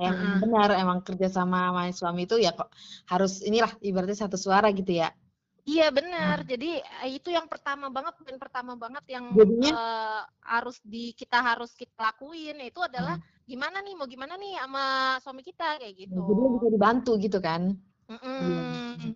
emang 0.00 0.16
Mm-mm. 0.16 0.42
benar 0.42 0.68
emang 0.80 0.98
kerja 1.04 1.28
sama 1.28 1.70
sama 1.70 1.82
suami 1.92 2.24
itu 2.24 2.36
ya 2.40 2.50
kok 2.56 2.72
harus 3.12 3.44
inilah 3.44 3.70
ibaratnya 3.84 4.18
satu 4.26 4.36
suara 4.40 4.72
gitu 4.72 4.96
ya 4.96 5.12
Iya 5.60 5.92
benar. 5.92 6.40
Jadi 6.48 6.80
eh, 6.80 7.10
itu 7.20 7.28
yang 7.28 7.44
pertama 7.44 7.92
banget, 7.92 8.16
poin 8.24 8.38
pertama 8.40 8.72
banget 8.80 9.04
yang 9.12 9.28
Jadinya- 9.36 9.76
eh, 9.76 10.22
harus 10.40 10.80
di 10.80 11.12
kita 11.12 11.36
harus 11.36 11.76
kita 11.76 11.94
lakuin 12.00 12.56
itu 12.64 12.80
adalah 12.80 13.20
gimana 13.44 13.84
nih 13.84 13.94
mau 13.94 14.08
gimana 14.08 14.34
nih 14.40 14.56
sama 14.56 14.84
suami 15.20 15.42
kita 15.44 15.76
kayak 15.78 15.94
gitu. 16.06 16.16
Nah, 16.16 16.26
jadi 16.26 16.42
bisa 16.56 16.66
dibantu 16.72 17.12
gitu 17.20 17.38
kan 17.44 17.62
Mm-mm. 18.08 19.14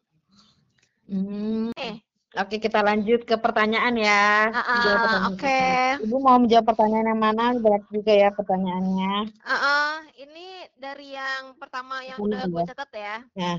Hmm. 1.09 1.69
Eh. 1.75 1.97
Oke, 2.35 2.59
kita 2.59 2.83
lanjut 2.83 3.23
ke 3.23 3.39
pertanyaan 3.39 3.95
ya. 3.95 4.51
Jawab 4.51 4.99
pertanyaan 5.07 5.31
Oke. 5.31 5.47
pertama. 5.47 6.03
Ibu 6.03 6.17
mau 6.19 6.37
menjawab 6.43 6.67
pertanyaan 6.67 7.07
yang 7.15 7.21
mana? 7.23 7.45
Berat 7.55 7.85
juga 7.89 8.11
ya 8.11 8.29
pertanyaannya. 8.35 9.15
Ah, 9.41 9.55
ah, 9.55 9.93
ini 10.19 10.47
dari 10.75 11.15
yang 11.15 11.55
pertama 11.55 12.03
yang 12.03 12.19
udah 12.19 12.43
gue 12.45 12.63
catat 12.67 12.91
ya. 12.91 13.17
Ya. 13.39 13.55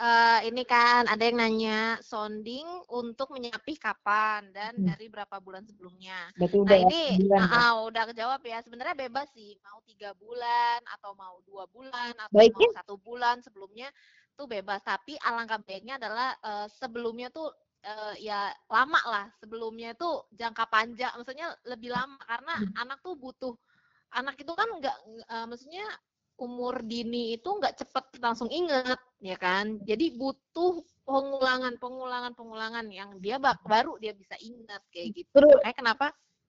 Eh, 0.00 0.48
ini 0.48 0.64
kan 0.64 1.04
ada 1.04 1.20
yang 1.20 1.36
nanya 1.36 2.00
sounding 2.00 2.64
untuk 2.88 3.36
menyapih 3.36 3.76
kapan 3.76 4.48
dan 4.48 4.72
Hmm. 4.80 4.88
dari 4.88 5.12
berapa 5.12 5.36
bulan 5.36 5.60
sebelumnya. 5.68 6.16
Berarti 6.40 6.56
Nah 6.56 6.64
udah 6.64 6.78
ini 6.88 7.04
ah, 7.28 7.36
ya. 7.36 7.40
ah, 7.52 7.72
udah 7.84 8.02
kejawab 8.08 8.40
ya. 8.40 8.64
Sebenarnya 8.64 8.96
bebas 8.96 9.28
sih, 9.36 9.60
mau 9.60 9.76
tiga 9.84 10.16
bulan 10.16 10.80
atau 10.96 11.12
mau 11.12 11.36
dua 11.44 11.68
bulan 11.68 12.16
atau 12.16 12.32
Baiknya- 12.32 12.72
mau 12.72 12.80
satu 12.80 12.96
bulan 12.96 13.44
sebelumnya 13.44 13.92
tuh 14.40 14.48
bebas. 14.48 14.80
Tapi 14.80 15.20
alangkah 15.20 15.60
baiknya 15.60 16.00
adalah 16.00 16.32
eh, 16.40 16.66
sebelumnya 16.80 17.28
tuh 17.28 17.52
eh, 17.84 18.14
ya 18.24 18.48
lama 18.72 19.00
lah. 19.04 19.24
Sebelumnya 19.40 19.92
tuh 19.92 20.24
jangka 20.32 20.64
panjang, 20.72 21.12
maksudnya 21.20 21.52
lebih 21.68 21.92
lama 21.92 22.16
karena 22.24 22.54
Hmm. 22.56 22.72
anak 22.88 22.98
tuh 23.04 23.14
butuh. 23.20 23.54
Anak 24.16 24.40
itu 24.40 24.52
kan 24.56 24.68
nggak, 24.80 24.96
eh, 25.28 25.46
maksudnya 25.46 25.84
umur 26.40 26.80
dini 26.80 27.36
itu 27.36 27.48
nggak 27.52 27.76
cepet 27.84 28.04
langsung 28.24 28.48
inget, 28.48 28.96
ya 29.20 29.36
kan? 29.36 29.76
Jadi 29.84 30.16
butuh 30.16 30.80
pengulangan, 31.04 31.76
pengulangan, 31.76 32.32
pengulangan 32.32 32.86
yang 32.88 33.20
dia 33.20 33.36
bak- 33.36 33.60
baru 33.68 34.00
dia 34.00 34.16
bisa 34.16 34.40
ingat 34.40 34.80
kayak 34.88 35.20
gitu. 35.20 35.28
Terus, 35.36 35.60
Makanya 35.60 35.76
kenapa? 35.76 36.06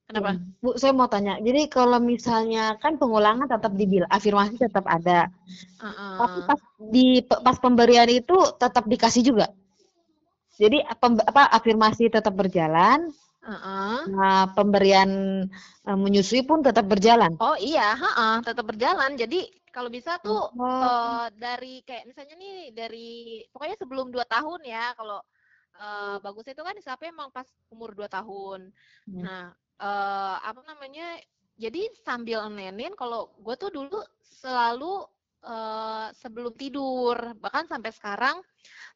Kenapa? 0.10 0.32
Bu, 0.64 0.70
saya 0.82 0.94
mau 0.94 1.08
tanya. 1.14 1.34
Jadi 1.40 1.62
kalau 1.72 2.00
misalnya 2.12 2.76
kan 2.84 2.94
pengulangan 3.02 3.48
tetap 3.48 3.72
dibilang, 3.80 4.12
afirmasi 4.12 4.56
tetap 4.60 4.86
ada. 4.86 5.32
Heeh. 5.82 6.18
Tapi 6.20 6.40
pas 6.50 6.62
di 6.94 7.06
pas 7.26 7.58
pemberian 7.64 8.10
itu 8.12 8.38
tetap 8.62 8.84
dikasih 8.92 9.24
juga. 9.30 9.48
Jadi 10.62 10.78
pem- 11.02 11.26
apa 11.26 11.44
afirmasi 11.58 12.12
tetap 12.14 12.34
berjalan, 12.38 13.10
Heeh. 13.42 14.00
nah, 14.14 14.46
pemberian 14.54 15.10
eh, 15.88 15.98
menyusui 15.98 16.46
pun 16.46 16.62
tetap 16.62 16.86
berjalan. 16.86 17.34
Oh 17.42 17.56
iya, 17.58 17.98
heeh, 17.98 18.36
tetap 18.46 18.66
berjalan. 18.70 19.12
Jadi 19.18 19.50
kalau 19.74 19.90
bisa 19.90 20.22
tuh 20.22 20.38
Oh. 20.62 20.86
eh, 20.86 21.26
dari 21.42 21.82
kayak 21.88 22.04
misalnya 22.06 22.36
nih 22.38 22.56
dari 22.76 23.10
pokoknya 23.50 23.78
sebelum 23.82 24.08
dua 24.14 24.26
tahun 24.28 24.62
ya 24.68 24.94
kalau 25.00 25.20
eh, 25.76 26.18
bagusnya 26.20 26.54
itu 26.56 26.64
kan 26.66 26.76
disapnya 26.76 27.10
emang 27.12 27.30
pas 27.32 27.48
umur 27.72 27.96
dua 27.96 28.08
tahun. 28.12 28.72
Hmm. 29.08 29.22
Nah, 29.24 29.44
eh, 29.80 30.36
apa 30.44 30.62
namanya? 30.68 31.18
Jadi 31.62 31.94
sambil 32.02 32.50
nenin 32.50 32.98
kalau 32.98 33.30
gue 33.38 33.56
tuh 33.60 33.70
dulu 33.70 34.00
selalu 34.22 35.06
eh, 35.42 36.08
sebelum 36.18 36.54
tidur 36.54 37.18
bahkan 37.42 37.66
sampai 37.66 37.90
sekarang 37.94 38.38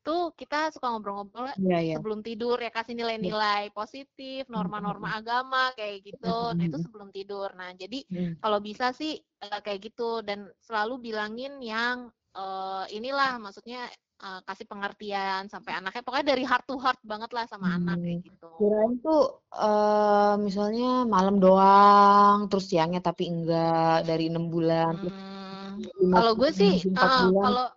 tuh 0.05 0.29
kita 0.37 0.69
suka 0.69 0.93
ngobrol-ngobrol 0.93 1.49
Iya, 1.57 1.79
iya. 1.81 1.95
sebelum 1.97 2.21
tidur 2.21 2.61
ya 2.61 2.69
kasih 2.69 2.93
nilai-nilai 2.93 3.73
positif, 3.73 4.45
norma-norma 4.53 5.17
agama 5.17 5.73
kayak 5.73 6.05
gitu. 6.05 6.53
Nah, 6.53 6.61
itu 6.61 6.77
sebelum 6.77 7.09
tidur. 7.09 7.49
Nah, 7.57 7.73
jadi 7.73 8.05
Hmm. 8.05 8.33
kalau 8.37 8.59
bisa 8.61 8.93
sih 8.93 9.17
eh, 9.17 9.59
kayak 9.65 9.89
gitu 9.93 10.21
dan 10.21 10.45
selalu 10.61 11.09
bilangin 11.11 11.57
yang 11.61 12.09
eh, 12.37 12.85
inilah 12.93 13.41
maksudnya 13.41 13.89
uh, 14.21 14.39
kasih 14.45 14.65
pengertian 14.69 15.47
sampai 15.51 15.75
anaknya 15.75 16.03
pokoknya 16.05 16.27
dari 16.35 16.43
heart 16.47 16.65
to 16.67 16.75
heart 16.79 16.99
banget 17.03 17.31
lah 17.35 17.45
sama 17.49 17.67
hmm. 17.67 17.77
anak 17.83 17.97
kayak 17.99 18.19
gitu. 18.23 18.47
Kirain 18.61 18.93
tuh 19.03 19.23
uh, 19.51 20.33
misalnya 20.39 21.03
malam 21.03 21.41
doang, 21.41 22.47
terus 22.47 22.69
siangnya 22.71 23.01
tapi 23.03 23.27
enggak 23.27 24.07
dari 24.07 24.31
enam 24.31 24.47
bulan. 24.47 24.95
Hmm. 24.99 26.11
Kalau 26.15 26.33
gue 26.39 26.51
sih, 26.55 26.79
uh, 26.95 27.31
kalau 27.31 27.67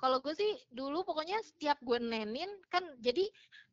kalau 0.00 0.18
gue 0.18 0.34
sih 0.34 0.52
dulu 0.72 1.04
pokoknya 1.04 1.38
setiap 1.44 1.78
gue 1.84 2.00
nenin 2.00 2.48
kan 2.72 2.82
jadi 2.98 3.28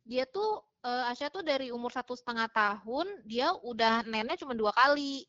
dia 0.05 0.29
tuh 0.29 0.61
uh, 0.85 1.09
Asya 1.09 1.33
tuh 1.33 1.41
dari 1.41 1.73
umur 1.73 1.89
satu 1.89 2.13
setengah 2.13 2.49
tahun 2.51 3.07
dia 3.25 3.53
udah 3.65 4.05
neneknya 4.05 4.41
cuma 4.41 4.53
dua 4.57 4.73
kali. 4.75 5.25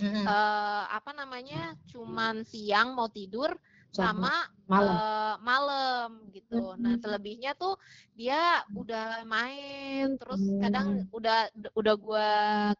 Mm-hmm. 0.00 0.24
Uh, 0.24 0.84
apa 0.88 1.12
namanya? 1.12 1.76
Cuman 1.92 2.42
siang 2.48 2.96
mau 2.96 3.06
tidur 3.12 3.52
sama 3.94 4.50
malam, 4.64 4.96
uh, 4.96 5.36
malam 5.44 6.08
gitu. 6.32 6.74
Nah, 6.80 6.96
selebihnya 6.98 7.52
tuh 7.54 7.76
dia 8.16 8.64
udah 8.72 9.22
main 9.28 10.16
terus 10.16 10.40
kadang 10.58 11.04
udah 11.12 11.52
udah 11.76 11.94
gua 12.00 12.30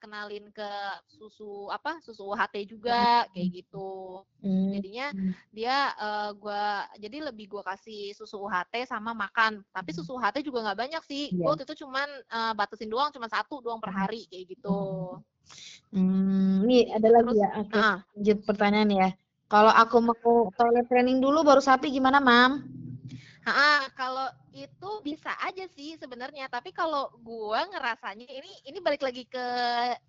kenalin 0.01 0.49
ke 0.51 0.71
susu 1.07 1.69
apa? 1.71 2.01
susu 2.01 2.25
HT 2.33 2.67
juga 2.67 3.29
kayak 3.31 3.49
gitu. 3.63 4.25
Jadinya 4.43 5.13
dia 5.53 5.93
uh, 6.01 6.31
gua 6.35 6.89
jadi 6.97 7.31
lebih 7.31 7.53
gua 7.53 7.63
kasih 7.63 8.17
susu 8.17 8.43
UHT 8.43 8.89
sama 8.89 9.13
makan. 9.13 9.63
Tapi 9.71 9.91
susu 9.93 10.17
UHT 10.17 10.43
juga 10.43 10.65
nggak 10.67 10.81
banyak 10.89 11.03
sih. 11.07 11.31
Yeah. 11.31 11.47
Gua 11.47 11.55
waktu 11.55 11.69
itu 11.69 11.85
cuman 11.85 12.09
uh, 12.33 12.53
batasin 12.57 12.91
doang 12.91 13.13
cuma 13.13 13.29
satu 13.29 13.61
doang 13.61 13.79
per 13.79 13.93
hari 13.93 14.27
kayak 14.33 14.57
gitu. 14.57 14.81
Hmm, 15.95 16.65
ini 16.67 16.91
ada 16.91 17.09
lagi 17.13 17.37
ya. 17.39 17.49
Oke, 17.61 17.77
uh. 17.77 17.99
lanjut 18.17 18.39
pertanyaan 18.49 18.91
ya. 18.91 19.09
Kalau 19.49 19.73
aku 19.73 19.97
mau 20.01 20.49
toilet 20.57 20.87
training 20.89 21.21
dulu 21.21 21.45
baru 21.45 21.61
sapi 21.61 21.93
gimana, 21.93 22.19
Mam? 22.19 22.65
Ah, 23.45 23.85
kalau 23.93 24.33
itu 24.57 24.91
bisa 25.05 25.35
aja 25.43 25.69
sih 25.77 26.01
sebenarnya, 26.01 26.49
tapi 26.49 26.73
kalau 26.73 27.13
gue 27.21 27.61
ngerasanya 27.75 28.25
ini 28.25 28.49
ini 28.65 28.79
balik 28.81 29.05
lagi 29.05 29.29
ke 29.29 29.47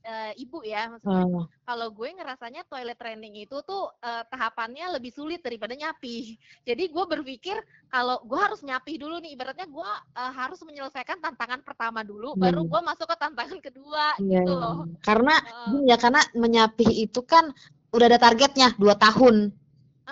uh, 0.06 0.32
ibu 0.40 0.64
ya, 0.64 0.88
maksudnya 0.88 1.26
hmm. 1.26 1.44
kalau 1.66 1.92
gue 1.92 2.16
ngerasanya 2.16 2.62
toilet 2.70 2.96
training 2.96 3.44
itu 3.44 3.58
tuh 3.66 3.92
uh, 4.06 4.24
tahapannya 4.32 4.96
lebih 4.96 5.12
sulit 5.12 5.44
daripada 5.44 5.76
nyapi. 5.76 6.38
Jadi 6.70 6.84
gue 6.88 7.06
berpikir 7.10 7.58
kalau 7.92 8.24
gue 8.24 8.40
harus 8.40 8.64
nyapi 8.64 9.02
dulu 9.02 9.20
nih, 9.20 9.36
ibaratnya 9.36 9.68
gue 9.68 9.92
uh, 10.16 10.32
harus 10.32 10.62
menyelesaikan 10.64 11.20
tantangan 11.20 11.60
pertama 11.66 12.08
dulu, 12.08 12.38
hmm. 12.38 12.40
baru 12.40 12.62
gue 12.64 12.82
masuk 12.86 13.10
ke 13.12 13.18
tantangan 13.20 13.60
kedua 13.60 14.16
yeah. 14.24 14.46
gitu 14.46 14.54
loh. 14.56 14.88
Karena 15.04 15.36
uh, 15.68 15.84
ya 15.84 16.00
karena 16.00 16.24
menyapi 16.38 16.88
itu 17.04 17.20
kan 17.26 17.52
udah 17.96 18.08
ada 18.12 18.20
targetnya 18.20 18.76
dua 18.76 19.00
tahun. 19.00 19.56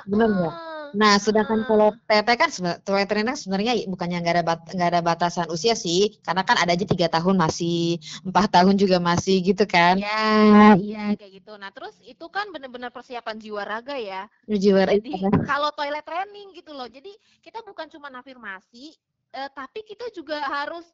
Benar 0.08 0.28
nggak? 0.32 0.54
Nah, 0.94 1.18
sedangkan 1.18 1.66
kalau 1.66 1.90
TT 2.06 2.30
kan 2.38 2.50
toilet 2.86 3.10
training 3.10 3.34
sebenarnya 3.34 3.74
bukannya 3.90 4.22
nggak 4.22 4.36
ada 4.38 4.46
bat, 4.46 4.62
nggak 4.70 4.90
ada 4.94 5.02
batasan 5.02 5.50
usia 5.50 5.74
sih, 5.74 6.22
karena 6.22 6.46
kan 6.46 6.54
ada 6.62 6.78
aja 6.78 6.86
tiga 6.86 7.10
tahun 7.10 7.34
masih, 7.34 7.98
empat 8.22 8.54
tahun 8.54 8.78
juga 8.78 9.02
masih 9.02 9.42
gitu 9.42 9.66
kan? 9.66 9.98
Iya, 9.98 10.78
iya 10.78 11.06
kayak 11.18 11.42
gitu. 11.42 11.58
Nah, 11.58 11.74
terus 11.74 11.98
itu 12.06 12.26
kan 12.30 12.46
benar-benar 12.54 12.94
persiapan 12.94 13.42
jiwa 13.42 13.66
raga 13.66 13.98
ya. 13.98 14.30
Jiwa 14.46 14.86
raga. 14.86 15.02
Jadi 15.02 15.18
kalau 15.50 15.74
toilet 15.74 16.06
training 16.06 16.54
gitu 16.54 16.78
loh, 16.78 16.86
jadi 16.86 17.10
kita 17.42 17.66
bukan 17.66 17.90
cuma 17.90 18.14
afirmasi, 18.14 18.94
eh, 19.34 19.50
tapi 19.50 19.82
kita 19.82 20.14
juga 20.14 20.46
harus 20.46 20.86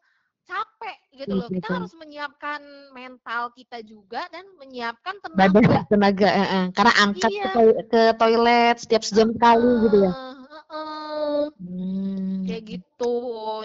capek 0.49 0.97
gitu 1.13 1.33
loh. 1.37 1.47
Kita 1.47 1.69
harus 1.77 1.93
menyiapkan 1.93 2.61
mental 2.97 3.53
kita 3.53 3.85
juga 3.85 4.25
dan 4.33 4.45
menyiapkan 4.57 5.21
tenaga. 5.21 5.53
Badan 5.53 5.85
tenaga, 5.85 6.29
eh, 6.33 6.49
eh. 6.49 6.65
karena 6.73 6.93
angkat 7.05 7.31
iya. 7.31 7.45
ke, 7.53 7.61
ke 7.85 8.01
toilet 8.17 8.75
setiap 8.81 9.03
sejam 9.05 9.29
sekali 9.37 9.69
uh, 9.69 9.77
gitu 9.85 9.97
ya. 10.01 10.11
Uh, 10.11 10.57
uh, 10.73 11.41
hmm. 11.61 12.49
Kayak 12.49 12.63
gitu. 12.65 13.15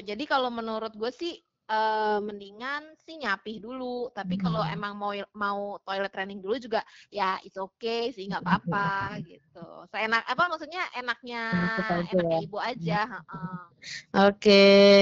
Jadi 0.04 0.24
kalau 0.28 0.52
menurut 0.52 0.92
gue 0.92 1.10
sih 1.10 1.40
uh, 1.68 2.18
mendingan 2.20 2.82
sih 3.04 3.16
nyapih 3.20 3.60
dulu. 3.60 4.10
Tapi 4.12 4.36
kalau 4.40 4.60
hmm. 4.64 4.74
emang 4.74 4.92
mau 4.96 5.12
mau 5.36 5.60
toilet 5.84 6.12
training 6.12 6.40
dulu 6.40 6.56
juga 6.60 6.80
ya 7.08 7.40
it's 7.44 7.56
okay 7.56 8.12
sih 8.12 8.28
nggak 8.28 8.42
apa-apa 8.44 9.20
gitu. 9.24 9.68
Seenak 9.92 10.24
apa 10.26 10.42
maksudnya 10.50 10.82
enaknya 10.96 11.42
enaknya 11.80 12.24
ya. 12.24 12.38
ibu 12.44 12.58
aja. 12.60 13.00
Uh. 13.28 13.68
Oke, 14.24 14.40
okay. 14.40 14.92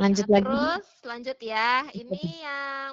lanjut 0.00 0.24
nah, 0.28 0.40
lagi. 0.40 0.46
Terus 0.48 0.86
lanjut 1.04 1.38
ya. 1.40 1.70
Ini 1.92 2.22
yang 2.48 2.92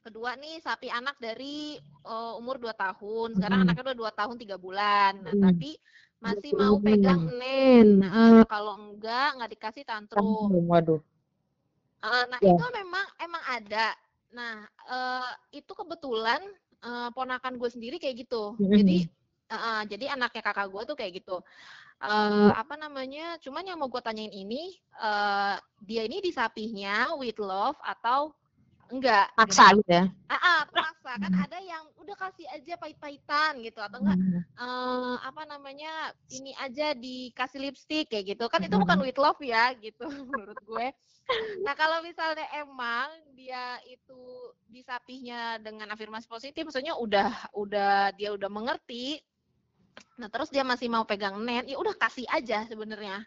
kedua 0.00 0.36
nih 0.36 0.60
sapi 0.64 0.88
anak 0.88 1.16
dari 1.20 1.76
uh, 2.04 2.36
umur 2.40 2.56
2 2.60 2.72
tahun. 2.76 3.28
Sekarang 3.36 3.58
hmm. 3.62 3.64
anaknya 3.68 3.84
udah 3.92 3.98
2 4.12 4.20
tahun 4.20 4.36
3 4.36 4.56
bulan. 4.60 5.12
Nah, 5.24 5.32
hmm. 5.32 5.44
tapi 5.48 5.70
masih 6.20 6.52
mau 6.52 6.76
pegang 6.76 7.24
nen. 7.40 8.04
Uh, 8.04 8.44
kalau 8.44 8.76
enggak 8.76 9.40
nggak 9.40 9.50
dikasih 9.56 9.84
tantrum. 9.88 10.52
Waduh. 10.68 11.00
Uh, 12.00 12.24
nah 12.32 12.38
yeah. 12.40 12.56
itu 12.56 12.64
memang 12.72 13.06
emang 13.20 13.44
ada. 13.44 13.86
Nah 14.32 14.64
uh, 14.88 15.30
itu 15.52 15.72
kebetulan 15.72 16.40
uh, 16.80 17.08
ponakan 17.12 17.60
gue 17.60 17.70
sendiri 17.70 17.96
kayak 18.00 18.24
gitu. 18.26 18.56
Mm 18.56 18.64
-hmm. 18.64 18.76
Jadi 18.80 18.98
uh, 19.52 19.82
jadi 19.84 20.04
anaknya 20.16 20.42
kakak 20.42 20.68
gue 20.72 20.82
tuh 20.88 20.96
kayak 20.96 21.12
gitu. 21.20 21.38
Uh, 22.00 22.48
apa 22.56 22.80
namanya? 22.80 23.36
Cuman 23.44 23.60
yang 23.60 23.76
mau 23.76 23.92
gue 23.92 24.00
tanyain 24.00 24.32
ini, 24.32 24.72
uh, 25.04 25.60
dia 25.84 26.08
ini 26.08 26.24
disapihnya 26.24 27.12
with 27.20 27.36
love 27.36 27.76
atau 27.84 28.32
enggak? 28.90 29.26
Paksa 29.38 29.74
gitu 29.78 29.90
ya? 29.90 30.04
Ah, 30.28 30.36
ah 30.38 30.60
paksa 30.68 31.12
kan 31.16 31.32
ada 31.32 31.58
yang 31.62 31.84
udah 31.98 32.16
kasih 32.18 32.46
aja 32.50 32.74
pahit-pahitan 32.76 33.62
gitu 33.62 33.80
atau 33.80 33.98
enggak? 34.02 34.18
Uh, 34.58 35.16
apa 35.22 35.42
namanya? 35.46 36.12
Ini 36.30 36.52
aja 36.58 36.92
dikasih 36.94 37.58
lipstick 37.62 38.10
kayak 38.10 38.36
gitu 38.36 38.44
kan? 38.50 38.62
Itu 38.62 38.76
bukan 38.76 39.00
with 39.02 39.18
love 39.18 39.40
ya 39.40 39.72
gitu 39.78 40.06
menurut 40.30 40.58
gue. 40.66 40.86
Nah, 41.62 41.74
kalau 41.78 42.02
misalnya 42.02 42.46
emang 42.58 43.06
dia 43.38 43.78
itu 43.86 44.50
disapihnya 44.66 45.62
dengan 45.62 45.90
afirmasi 45.94 46.26
positif, 46.26 46.66
maksudnya 46.66 46.98
udah 46.98 47.54
udah 47.54 48.10
dia 48.18 48.34
udah 48.34 48.50
mengerti. 48.50 49.22
Nah, 50.18 50.28
terus 50.28 50.50
dia 50.50 50.66
masih 50.66 50.90
mau 50.90 51.06
pegang 51.06 51.38
net, 51.40 51.70
ya 51.70 51.78
udah 51.78 51.94
kasih 51.96 52.26
aja 52.28 52.66
sebenarnya. 52.66 53.24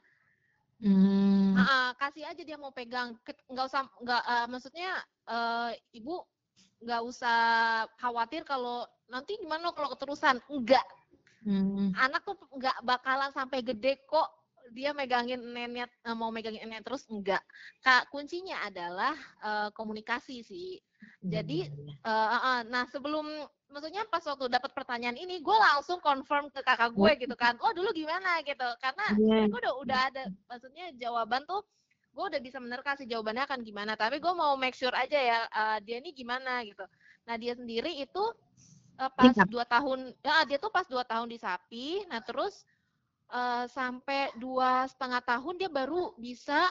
Hmm. 0.83 1.55
Nah, 1.55 1.95
kasih 1.95 2.27
aja 2.27 2.43
dia 2.43 2.59
mau 2.59 2.75
pegang, 2.75 3.15
nggak 3.47 3.65
usah 3.71 3.87
nggak 4.03 4.23
uh, 4.27 4.45
maksudnya 4.51 4.91
uh, 5.31 5.71
ibu 5.95 6.19
nggak 6.83 7.01
usah 7.07 7.39
khawatir 7.95 8.43
kalau 8.43 8.83
nanti 9.07 9.39
gimana 9.39 9.71
kalau 9.71 9.95
keterusan, 9.95 10.43
enggak. 10.51 10.83
Hmm. 11.47 11.95
Anak 11.95 12.27
tuh 12.27 12.35
nggak 12.35 12.83
bakalan 12.83 13.31
sampai 13.31 13.63
gede 13.63 13.95
kok 14.03 14.27
dia 14.75 14.91
megangin 14.91 15.39
nenek 15.39 15.87
uh, 16.03 16.15
mau 16.15 16.35
megangin 16.35 16.67
nenek 16.67 16.83
terus 16.83 17.07
enggak. 17.07 17.39
Kak 17.79 18.11
kuncinya 18.11 18.67
adalah 18.67 19.15
uh, 19.39 19.71
komunikasi 19.71 20.43
sih. 20.43 20.83
Jadi 21.23 21.67
uh, 22.03 22.11
uh, 22.11 22.43
uh, 22.43 22.59
nah 22.67 22.83
sebelum 22.91 23.23
maksudnya 23.73 24.05
pas 24.05 24.21
waktu 24.21 24.45
dapat 24.47 24.71
pertanyaan 24.71 25.17
ini 25.17 25.41
gue 25.41 25.57
langsung 25.57 25.97
confirm 25.97 26.53
ke 26.53 26.61
kakak 26.61 26.93
gue 26.93 27.11
gitu 27.25 27.33
kan. 27.33 27.57
Oh 27.65 27.73
dulu 27.73 27.89
gimana 27.89 28.39
gitu. 28.45 28.69
Karena 28.77 29.05
yeah. 29.17 29.49
gue 29.49 29.59
udah 29.59 29.73
udah 29.81 29.99
ada 30.13 30.23
maksudnya 30.45 30.93
jawaban 31.01 31.41
tuh 31.49 31.65
gue 32.13 32.25
udah 32.29 32.41
bisa 32.45 32.61
menerka 32.61 32.93
sih 32.93 33.09
jawabannya 33.09 33.43
akan 33.49 33.59
gimana. 33.65 33.97
Tapi 33.97 34.21
gue 34.21 34.33
mau 34.37 34.53
make 34.53 34.77
sure 34.77 34.93
aja 34.93 35.17
ya 35.17 35.39
uh, 35.49 35.77
dia 35.81 35.97
ini 35.97 36.13
gimana 36.13 36.61
gitu. 36.63 36.85
Nah 37.25 37.35
dia 37.41 37.57
sendiri 37.57 37.97
itu 37.97 38.23
uh, 39.01 39.11
pas 39.11 39.33
dua 39.49 39.65
tahun, 39.65 40.13
ya 40.21 40.45
dia 40.45 40.61
tuh 40.61 40.69
pas 40.69 40.85
dua 40.85 41.01
tahun 41.01 41.27
di 41.33 41.41
sapi. 41.41 42.05
Nah 42.05 42.21
terus 42.21 42.61
uh, 43.33 43.65
sampai 43.65 44.29
dua 44.37 44.85
setengah 44.85 45.25
tahun 45.25 45.57
dia 45.57 45.69
baru 45.73 46.13
bisa 46.21 46.69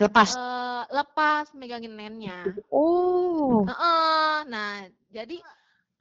lepas 0.00 0.36
uh, 0.36 0.84
lepas 0.92 1.52
megangin 1.56 1.96
nennya. 1.96 2.44
Oh. 2.72 3.64
Uh, 3.64 3.72
uh, 3.72 4.36
nah 4.48 4.84
jadi 5.12 5.40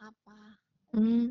apa? 0.02 0.38
Hmm. 0.98 1.30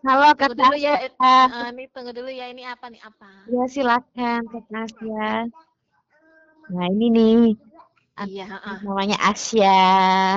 Halo 0.00 0.32
kak 0.32 0.56
dulu 0.56 0.76
ya, 0.80 0.96
uh, 1.20 1.68
ini 1.76 1.92
tunggu 1.92 2.16
dulu 2.16 2.32
ya 2.32 2.48
ini 2.48 2.64
apa 2.64 2.88
nih 2.88 3.04
apa? 3.04 3.28
Ya 3.52 3.64
silakan 3.68 4.48
kak 4.48 4.64
Asya. 4.72 5.44
Nah 6.72 6.86
ini 6.88 7.06
nih. 7.12 7.38
Iya, 8.24 8.48
uh. 8.48 8.80
namanya 8.80 9.20
Asya. 9.20 9.76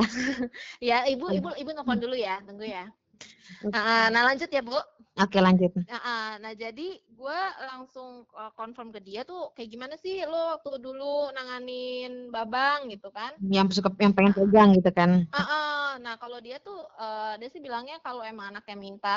ya 0.92 1.08
ibu 1.08 1.32
ibu 1.32 1.50
ibu 1.56 1.70
nelfon 1.72 1.98
dulu 2.04 2.14
ya, 2.20 2.44
tunggu 2.44 2.68
ya. 2.68 2.92
Uh, 3.64 4.12
nah 4.12 4.28
lanjut 4.28 4.52
ya 4.52 4.60
bu. 4.60 4.76
Oke 5.22 5.38
lanjut. 5.38 5.72
Nah, 5.86 6.42
nah 6.42 6.54
jadi 6.58 6.98
gue 6.98 7.40
langsung 7.70 8.26
uh, 8.34 8.50
confirm 8.58 8.90
ke 8.90 9.00
dia 9.06 9.22
tuh 9.22 9.54
kayak 9.54 9.70
gimana 9.70 9.96
sih 10.02 10.26
lo 10.26 10.58
waktu 10.58 10.82
dulu 10.82 11.30
nanganin 11.38 12.34
babang 12.34 12.90
gitu 12.90 13.14
kan? 13.14 13.38
Yang 13.38 13.78
suka 13.78 13.94
yang 14.02 14.18
pengen 14.18 14.34
pegang 14.34 14.74
gitu 14.74 14.90
kan? 14.90 15.30
Uh, 15.30 15.42
uh, 15.42 15.88
nah 16.02 16.18
kalau 16.18 16.42
dia 16.42 16.58
tuh 16.58 16.82
uh, 16.98 17.38
dia 17.38 17.50
sih 17.54 17.62
bilangnya 17.62 18.02
kalau 18.02 18.26
emang 18.26 18.58
anaknya 18.58 18.78
minta 18.78 19.16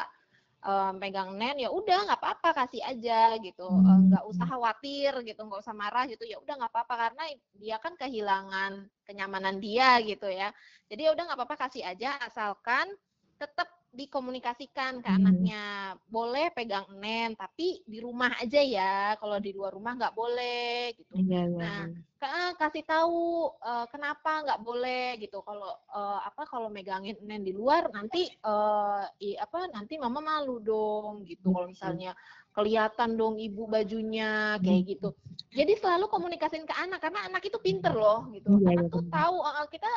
um, 0.65 0.97
pegang 0.99 1.37
nen 1.37 1.61
ya 1.61 1.71
udah 1.71 2.09
nggak 2.09 2.21
apa-apa 2.21 2.65
kasih 2.65 2.83
aja 2.83 3.37
gitu 3.39 3.69
nggak 4.11 4.25
uh, 4.25 4.31
usah 4.33 4.47
khawatir 4.49 5.13
gitu 5.23 5.41
nggak 5.45 5.61
usah 5.61 5.77
marah 5.77 6.09
gitu 6.09 6.25
ya 6.25 6.41
udah 6.41 6.55
nggak 6.59 6.73
apa-apa 6.73 6.95
karena 7.09 7.25
dia 7.57 7.77
kan 7.79 7.95
kehilangan 7.95 8.89
kenyamanan 9.05 9.61
dia 9.61 10.01
gitu 10.03 10.27
ya 10.27 10.51
jadi 10.89 11.09
ya 11.09 11.11
udah 11.13 11.25
nggak 11.31 11.39
apa-apa 11.39 11.57
kasih 11.69 11.85
aja 11.85 12.17
asalkan 12.25 12.89
tetap 13.37 13.69
dikomunikasikan 13.95 14.99
ke 14.99 15.07
Hmm. 15.07 15.19
anaknya 15.23 15.63
boleh 16.05 16.51
pegang 16.51 16.91
nen 16.99 17.33
tapi 17.35 17.81
di 17.87 18.03
rumah 18.03 18.35
aja 18.43 18.59
ya 18.59 19.15
kalau 19.17 19.39
di 19.39 19.55
luar 19.55 19.71
rumah 19.71 19.95
nggak 19.95 20.15
boleh 20.15 20.93
gitu 20.99 21.15
Iya, 21.15 21.41
iya, 21.47 21.55
Nah, 21.55 21.83
iya. 21.87 22.03
Ka- 22.19 22.57
kasih 22.57 22.83
tahu 22.83 23.21
eh, 23.63 23.87
kenapa 23.89 24.43
nggak 24.43 24.61
boleh 24.61 25.07
gitu 25.23 25.39
kalau 25.41 25.71
eh, 25.95 26.21
apa 26.27 26.43
kalau 26.45 26.67
megangin 26.69 27.15
nen 27.23 27.47
di 27.47 27.55
luar 27.55 27.87
nanti 27.89 28.27
eh, 28.27 29.03
i- 29.23 29.39
apa 29.39 29.71
nanti 29.71 29.95
mama 29.97 30.19
malu 30.19 30.59
dong 30.59 31.23
gitu 31.25 31.55
kalau 31.55 31.71
misalnya 31.71 32.13
kelihatan 32.51 33.15
dong 33.15 33.39
ibu 33.39 33.67
bajunya 33.67 34.59
kayak 34.59 34.83
Hmm. 34.83 34.91
gitu 34.91 35.09
jadi 35.55 35.75
selalu 35.79 36.11
komunikasin 36.11 36.67
ke 36.67 36.75
anak 36.75 36.99
karena 36.99 37.27
anak 37.27 37.43
itu 37.43 37.59
pinter 37.63 37.95
loh 37.95 38.27
gitu 38.35 38.51
Iya, 38.51 38.59
iya, 38.59 38.71
anak 38.75 38.85
tuh 38.91 39.03
benar. 39.07 39.15
tahu 39.23 39.37
eh, 39.39 39.69
kita 39.71 39.91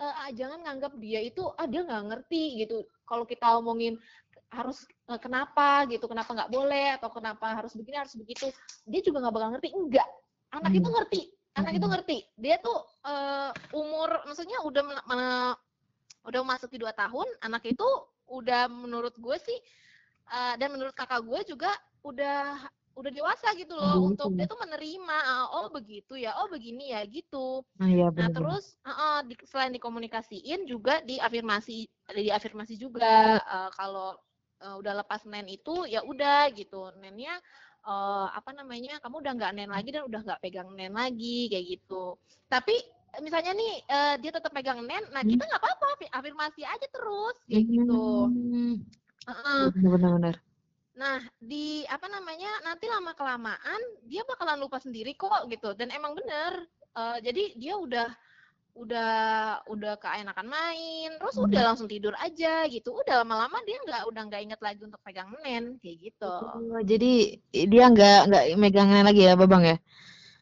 eh, 0.00 0.14
ah, 0.26 0.30
jangan 0.34 0.58
nganggap 0.66 0.92
dia 0.98 1.20
itu 1.22 1.42
ah 1.54 1.66
dia 1.68 1.82
nggak 1.86 2.04
ngerti 2.10 2.64
gitu. 2.64 2.86
Kalau 3.06 3.24
kita 3.28 3.58
omongin 3.58 3.98
harus 4.50 4.86
eh, 5.10 5.20
kenapa 5.20 5.86
gitu 5.90 6.06
kenapa 6.06 6.30
nggak 6.30 6.50
boleh 6.50 6.94
atau 6.98 7.10
kenapa 7.10 7.58
harus 7.58 7.74
begini 7.74 7.98
harus 7.98 8.14
begitu 8.14 8.46
dia 8.86 9.00
juga 9.02 9.22
nggak 9.26 9.34
bakal 9.34 9.50
ngerti. 9.58 9.68
Enggak 9.74 10.08
anak 10.54 10.70
Hmm. 10.70 10.80
itu 10.80 10.88
ngerti. 10.90 11.22
Anak 11.54 11.72
itu 11.78 11.86
Hmm. 11.86 11.94
ngerti. 11.94 12.18
Dia 12.38 12.56
tuh 12.58 12.78
eh, 13.06 13.50
umur 13.74 14.10
maksudnya 14.26 14.58
udah 14.64 14.82
udah 16.24 16.40
memasuki 16.40 16.80
dua 16.80 16.96
tahun 16.96 17.28
anak 17.44 17.68
itu 17.68 17.88
udah 18.32 18.66
menurut 18.72 19.12
gue 19.20 19.36
sih 19.38 19.58
eh, 20.32 20.54
dan 20.56 20.72
menurut 20.72 20.96
kakak 20.96 21.20
gue 21.20 21.54
juga 21.54 21.70
udah 22.04 22.64
udah 22.94 23.10
dewasa 23.10 23.48
gitu 23.58 23.74
loh 23.74 23.98
Dewasa 23.98 24.10
untuk 24.14 24.28
ya. 24.32 24.36
dia 24.38 24.46
tuh 24.52 24.58
menerima 24.62 25.16
ah, 25.26 25.46
oh 25.58 25.66
begitu 25.70 26.14
ya 26.18 26.30
oh 26.40 26.46
begini 26.50 26.94
ya 26.94 27.02
gitu 27.06 27.62
Nah, 27.78 27.88
iya 27.90 28.06
Nah, 28.14 28.30
benar. 28.30 28.30
terus 28.30 28.64
heeh, 28.86 29.16
di- 29.26 29.46
selain 29.50 29.74
dikomunikasiin 29.74 30.70
juga 30.70 31.02
diafirmasi 31.02 31.90
diafirmasi 32.14 32.74
juga 32.78 33.42
eh, 33.42 33.70
kalau 33.74 34.14
eh, 34.62 34.74
udah 34.80 35.02
lepas 35.02 35.26
nen 35.26 35.46
itu 35.50 35.82
ya 35.90 36.00
udah 36.06 36.46
gitu. 36.54 36.94
Nennya 37.02 37.34
eh, 37.86 38.26
apa 38.38 38.50
namanya? 38.54 39.02
Kamu 39.02 39.18
udah 39.18 39.32
nggak 39.34 39.52
nen 39.58 39.70
lagi 39.74 39.90
dan 39.90 40.06
udah 40.06 40.20
nggak 40.22 40.40
pegang 40.46 40.70
nen 40.78 40.94
lagi 40.94 41.50
kayak 41.50 41.66
gitu. 41.74 42.14
Tapi 42.46 42.76
misalnya 43.22 43.52
nih 43.54 43.72
eh, 43.86 44.14
dia 44.22 44.30
tetap 44.30 44.50
pegang 44.54 44.78
nen, 44.86 45.02
nah 45.14 45.22
Hmm. 45.22 45.30
kita 45.34 45.42
nggak 45.50 45.62
apa-apa 45.62 45.86
afi- 45.98 46.12
afirmasi 46.14 46.62
aja 46.66 46.86
terus 46.90 47.36
kayak 47.50 47.66
gitu. 47.66 48.30
Hmm. 48.30 48.74
Heeh. 49.26 49.64
Benar-benar. 49.74 50.34
Nah, 50.94 51.18
di 51.50 51.82
apa 51.90 52.06
namanya? 52.06 52.50
Nanti 52.66 52.86
lama 52.86 53.12
kelamaan 53.18 53.80
dia 54.10 54.22
bakalan 54.30 54.58
lupa 54.62 54.78
sendiri 54.78 55.12
kok 55.18 55.46
gitu. 55.52 55.74
Dan 55.78 55.88
emang 55.94 56.14
bener. 56.18 56.52
eh, 56.94 57.18
jadi 57.26 57.42
dia 57.58 57.74
udah 57.74 58.06
udah 58.82 59.12
udah 59.74 59.94
keenakan 60.02 60.46
main, 60.56 61.10
terus 61.20 61.36
udah 61.46 61.60
Hmm. 61.60 61.68
langsung 61.74 61.88
tidur 61.90 62.14
aja 62.26 62.66
gitu. 62.74 62.90
Udah 63.02 63.14
lama-lama 63.22 63.58
dia 63.68 63.78
nggak 63.86 64.02
udah 64.10 64.22
nggak 64.30 64.42
inget 64.46 64.60
lagi 64.66 64.80
untuk 64.88 65.02
pegang 65.06 65.30
nen 65.44 65.64
kayak 65.82 65.98
gitu. 66.10 66.36
Oh, 66.54 66.80
jadi 66.90 67.06
dia 67.72 67.84
nggak 67.92 68.16
nggak 68.28 68.44
megangan 68.62 69.02
lagi 69.08 69.20
ya, 69.28 69.32
Babang 69.40 69.62
ya? 69.70 69.76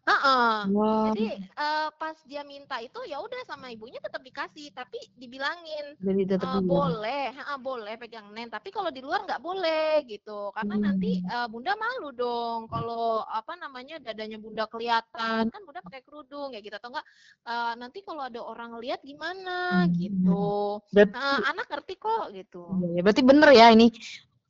Heeh. 0.09 0.67
Wow. 0.71 1.07
Jadi 1.07 1.25
eh, 1.35 1.89
pas 1.99 2.17
dia 2.31 2.43
minta 2.47 2.79
itu 2.79 2.99
ya 3.11 3.19
udah 3.19 3.43
sama 3.47 3.71
ibunya 3.75 3.99
tetap 4.03 4.23
dikasih, 4.23 4.71
tapi 4.75 4.99
dibilangin 5.19 5.99
Jadi 6.03 6.23
tetap 6.27 6.63
dia. 6.63 6.63
boleh, 6.67 7.35
ha, 7.39 7.55
boleh 7.59 7.95
pegang 7.99 8.31
nen, 8.35 8.47
tapi 8.51 8.71
kalau 8.75 8.91
di 8.95 9.03
luar 9.03 9.23
nggak 9.27 9.43
boleh 9.43 10.03
gitu, 10.07 10.51
karena 10.55 10.75
nanti 10.79 11.19
Hmm. 11.19 11.27
eh, 11.35 11.47
bunda 11.51 11.73
malu 11.79 12.09
dong 12.15 12.61
kalau 12.71 13.23
apa 13.27 13.53
namanya 13.59 13.99
dadanya 14.03 14.39
bunda 14.43 14.65
kelihatan, 14.71 15.43
kan 15.53 15.61
bunda 15.67 15.81
pakai 15.87 16.03
kerudung 16.07 16.55
ya 16.55 16.59
gitu, 16.63 16.75
atau 16.79 16.91
enggak 16.95 17.07
eh, 17.51 17.73
nanti 17.79 17.99
kalau 18.07 18.23
ada 18.27 18.41
orang 18.43 18.79
lihat 18.83 19.01
gimana 19.07 19.51
Hmm. 19.71 19.91
gitu. 19.95 20.79
Berarti, 20.95 21.15
Nah, 21.15 21.47
anak 21.51 21.67
ngerti 21.71 21.95
kok 21.99 22.31
gitu. 22.35 22.59
iya. 22.95 23.01
berarti 23.05 23.23
bener 23.31 23.49
ya 23.61 23.67
ini. 23.75 23.87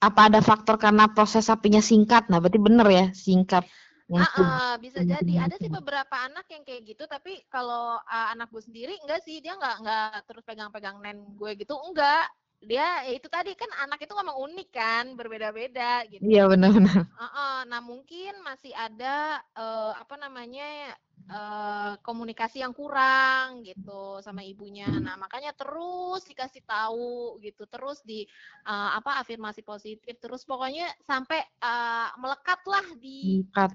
Apa 0.03 0.21
ada 0.29 0.41
faktor 0.43 0.77
karena 0.85 1.05
proses 1.15 1.47
sapinya 1.47 1.79
singkat? 1.91 2.27
Nah, 2.31 2.39
berarti 2.43 2.59
bener 2.59 2.87
ya, 2.91 3.05
singkat. 3.15 3.65
Ah, 4.13 4.29
ah, 4.37 4.71
bisa 4.77 5.01
jadi 5.09 5.35
ada 5.49 5.57
sih 5.57 5.73
beberapa 5.73 6.13
anak 6.29 6.45
yang 6.53 6.63
kayak 6.69 6.83
gitu, 6.85 7.05
tapi 7.09 7.41
kalau 7.49 7.97
ah, 8.05 8.29
anak 8.37 8.53
gue 8.53 8.61
sendiri 8.61 8.93
enggak 9.01 9.25
sih, 9.25 9.41
dia 9.41 9.57
nggak 9.57 9.77
nggak 9.83 10.09
terus 10.29 10.45
pegang-pegang 10.45 11.01
nen 11.01 11.33
gue 11.41 11.51
gitu, 11.57 11.75
enggak. 11.81 12.29
Dia 12.63 13.03
ya 13.09 13.13
itu 13.19 13.27
tadi 13.33 13.57
kan 13.59 13.71
anak 13.83 14.05
itu 14.05 14.13
memang 14.15 14.37
unik 14.39 14.69
kan, 14.71 15.05
berbeda-beda 15.19 16.05
gitu. 16.13 16.29
Iya, 16.29 16.43
benar-benar. 16.51 17.07
Heeh, 17.21 17.57
nah 17.71 17.81
mungkin 17.85 18.33
masih 18.45 18.73
ada 18.77 19.41
eh, 19.57 19.93
apa 20.03 20.15
namanya 20.21 20.97
eh, 21.33 21.93
komunikasi 22.05 22.61
yang 22.65 22.75
kurang 22.77 23.65
gitu 23.65 24.21
sama 24.25 24.43
ibunya. 24.45 25.01
Nah 25.05 25.17
makanya 25.21 25.53
terus 25.57 26.25
dikasih 26.29 26.63
tahu 26.69 27.41
gitu, 27.45 27.65
terus 27.71 28.01
di 28.05 28.25
eh, 28.69 28.91
apa 28.99 29.21
afirmasi 29.23 29.61
positif, 29.65 30.15
terus 30.23 30.43
pokoknya 30.49 30.91
sampai 31.05 31.41
eh, 31.43 32.09
melekatlah 32.21 32.87
di 33.01 33.19
Singkat. 33.21 33.73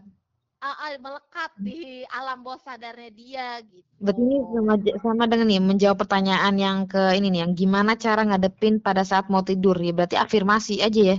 Eh, 0.61 0.97
melekat 0.97 1.51
di 1.61 2.01
alam 2.09 2.41
bawah 2.41 2.59
sadarnya 2.61 3.11
dia 3.13 3.47
gitu. 3.61 3.85
Berarti 3.97 4.21
ini 4.21 4.37
sama, 4.53 4.73
sama 5.01 5.23
dengan 5.25 5.47
nih 5.49 5.61
menjawab 5.61 5.97
pertanyaan 5.97 6.53
yang 6.57 6.77
ke 6.85 7.17
ini 7.17 7.33
nih, 7.33 7.41
yang 7.45 7.53
gimana 7.57 7.97
cara 7.97 8.21
ngadepin 8.25 8.77
pada 8.77 9.01
saat 9.01 9.29
mau 9.29 9.41
tidur 9.41 9.77
ya. 9.77 9.93
Berarti 9.93 10.15
afirmasi 10.17 10.81
aja 10.85 11.01
ya. 11.13 11.17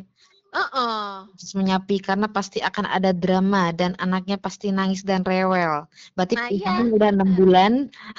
Heeh. 0.49 1.29
Terus 1.39 1.53
menyapi 1.55 2.01
karena 2.01 2.27
pasti 2.31 2.59
akan 2.65 2.89
ada 2.89 3.13
drama 3.13 3.71
dan 3.77 3.93
anaknya 4.01 4.41
pasti 4.41 4.73
nangis 4.73 5.05
dan 5.05 5.23
rewel. 5.23 5.87
Berarti 6.17 6.35
Nah 6.35 6.49
iya, 6.49 6.73
udah 6.89 7.09
enam 7.13 7.31
bulan. 7.37 7.73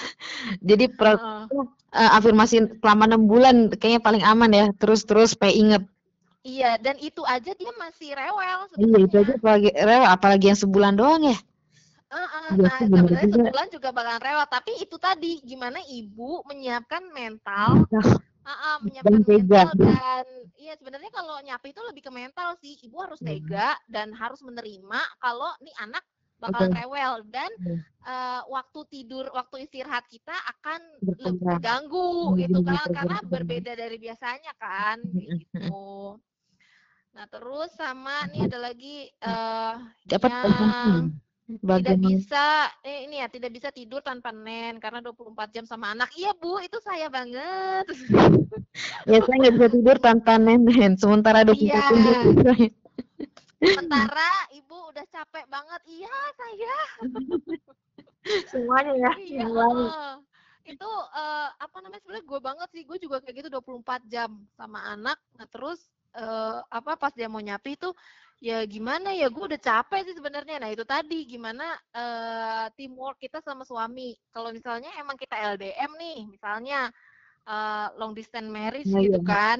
Jadi 0.70 0.86
heeh. 0.94 1.42
eh, 1.96 2.12
afirmasi 2.16 2.56
selama 2.80 3.04
enam 3.10 3.24
bulan 3.26 3.56
kayaknya 3.74 4.02
paling 4.04 4.24
aman 4.24 4.52
ya. 4.54 4.66
Terus-terus 4.78 5.34
supaya 5.36 5.52
inget. 5.52 5.84
Iya, 6.46 6.80
dan 6.80 6.96
itu 7.04 7.20
aja 7.28 7.52
dia 7.52 7.72
masih 7.76 8.16
rewel 8.16 8.60
Iya 8.80 8.98
itu 9.04 9.16
aja 9.20 9.34
apalagi 9.36 9.70
rewel, 9.76 10.08
apalagi 10.08 10.46
yang 10.48 10.60
sebulan 10.60 10.94
doang 10.96 11.24
ya. 11.28 11.38
Heeh, 12.10 12.54
Iya 12.58 12.66
nah 12.66 12.78
sebenarnya 12.82 13.28
juga. 13.30 13.44
sebulan 13.46 13.68
juga 13.70 13.90
bakalan 13.94 14.22
rewel, 14.24 14.48
tapi 14.50 14.72
itu 14.82 14.96
tadi 14.98 15.32
gimana 15.46 15.78
ibu 15.86 16.42
menyiapkan 16.48 17.04
mental, 17.14 17.86
Heeh, 18.48 18.76
dan 18.80 18.88
menyiapkan 18.88 19.22
tega. 19.28 19.62
mental 19.62 19.70
dan 19.78 20.26
iya 20.58 20.74
sebenarnya 20.80 21.12
kalau 21.14 21.36
nyapi 21.44 21.68
itu 21.76 21.82
lebih 21.86 22.02
ke 22.08 22.12
mental 22.16 22.50
sih, 22.64 22.74
ibu 22.82 22.98
harus 23.04 23.20
Hmm. 23.22 23.28
tega 23.30 23.76
dan 23.92 24.10
harus 24.16 24.40
menerima 24.42 25.02
kalau 25.22 25.52
nih 25.62 25.76
anak 25.78 26.02
bakalan 26.40 26.72
Betul. 26.72 26.80
rewel 26.82 27.14
dan 27.30 27.52
Hmm. 27.62 27.80
eh, 28.10 28.42
waktu 28.48 28.80
tidur, 28.90 29.26
waktu 29.36 29.56
istirahat 29.68 30.08
kita 30.08 30.34
akan 30.34 30.80
lebih 31.04 31.36
Berkurang. 31.36 31.52
terganggu 31.52 32.10
Hmm, 32.32 32.40
gitu 32.42 32.60
kan, 32.64 32.88
karena 32.96 33.18
berbeda 33.28 33.72
dari 33.76 33.98
biasanya 34.00 34.52
kan, 34.58 34.98
gitu. 35.14 35.70
Nah 37.10 37.26
terus 37.28 37.70
sama 37.74 38.24
nih 38.30 38.46
ada 38.46 38.60
lagi 38.62 39.10
eh 39.10 39.76
Dapat 40.06 40.30
yang 40.30 41.10
tidak 41.50 41.66
bagaimana? 41.66 42.06
bisa 42.14 42.46
eh, 42.86 43.10
ini 43.10 43.16
ya 43.18 43.28
tidak 43.28 43.50
bisa 43.50 43.70
tidur 43.74 44.06
tanpa 44.06 44.30
nen 44.30 44.78
karena 44.78 45.02
24 45.02 45.50
jam 45.50 45.66
sama 45.66 45.92
anak. 45.92 46.14
Iya 46.14 46.38
Bu, 46.38 46.62
itu 46.62 46.78
saya 46.80 47.10
banget. 47.10 47.86
Ya 49.06 49.18
saya 49.20 49.36
nggak 49.42 49.56
bisa 49.58 49.68
tidur 49.74 49.98
tanpa 49.98 50.38
nenen. 50.38 50.94
Sementara 50.96 51.42
24 51.42 51.58
Iya. 51.58 51.82
jam. 51.98 52.24
Sementara 53.60 54.30
Ibu 54.56 54.78
udah 54.94 55.06
capek 55.10 55.46
banget. 55.50 55.82
Iya, 55.90 56.16
saya. 56.38 56.76
Semuanya 58.48 58.94
ya. 58.96 59.12
Iya. 59.18 59.44
Semuanya. 59.44 59.86
heeh. 59.90 60.14
Itu 60.70 60.90
eh, 61.12 61.48
apa 61.58 61.78
namanya 61.82 62.00
sebenarnya 62.00 62.26
gue 62.30 62.40
banget 62.40 62.68
sih. 62.72 62.82
Gue 62.86 62.98
juga 63.02 63.18
kayak 63.20 63.36
gitu 63.42 63.50
24 63.50 64.06
jam 64.06 64.30
sama 64.54 64.80
anak. 64.88 65.18
Nah, 65.34 65.50
terus 65.50 65.82
eh, 66.16 66.58
apa 66.72 66.92
pas 66.98 67.14
dia 67.14 67.28
mau 67.30 67.42
nyapi 67.42 67.76
itu 67.78 67.90
ya 68.40 68.64
gimana 68.64 69.12
ya 69.12 69.28
gue 69.28 69.44
udah 69.52 69.60
capek 69.60 70.02
sih 70.08 70.16
sebenarnya. 70.16 70.58
Nah, 70.64 70.70
itu 70.72 70.84
tadi 70.88 71.28
gimana 71.28 71.76
eh, 71.96 72.66
teamwork 72.80 73.20
kita 73.20 73.44
sama 73.44 73.64
suami. 73.68 74.16
Kalau 74.32 74.50
misalnya 74.56 74.90
emang 75.00 75.20
kita 75.20 75.36
LDM 75.36 75.92
nih, 76.00 76.18
misalnya 76.32 76.90
eh, 77.48 77.88
long 78.00 78.14
distance 78.16 78.50
marriage 78.50 78.90
Nah, 78.90 79.04
gitu 79.04 79.20
iya. 79.20 79.28
kan. 79.28 79.60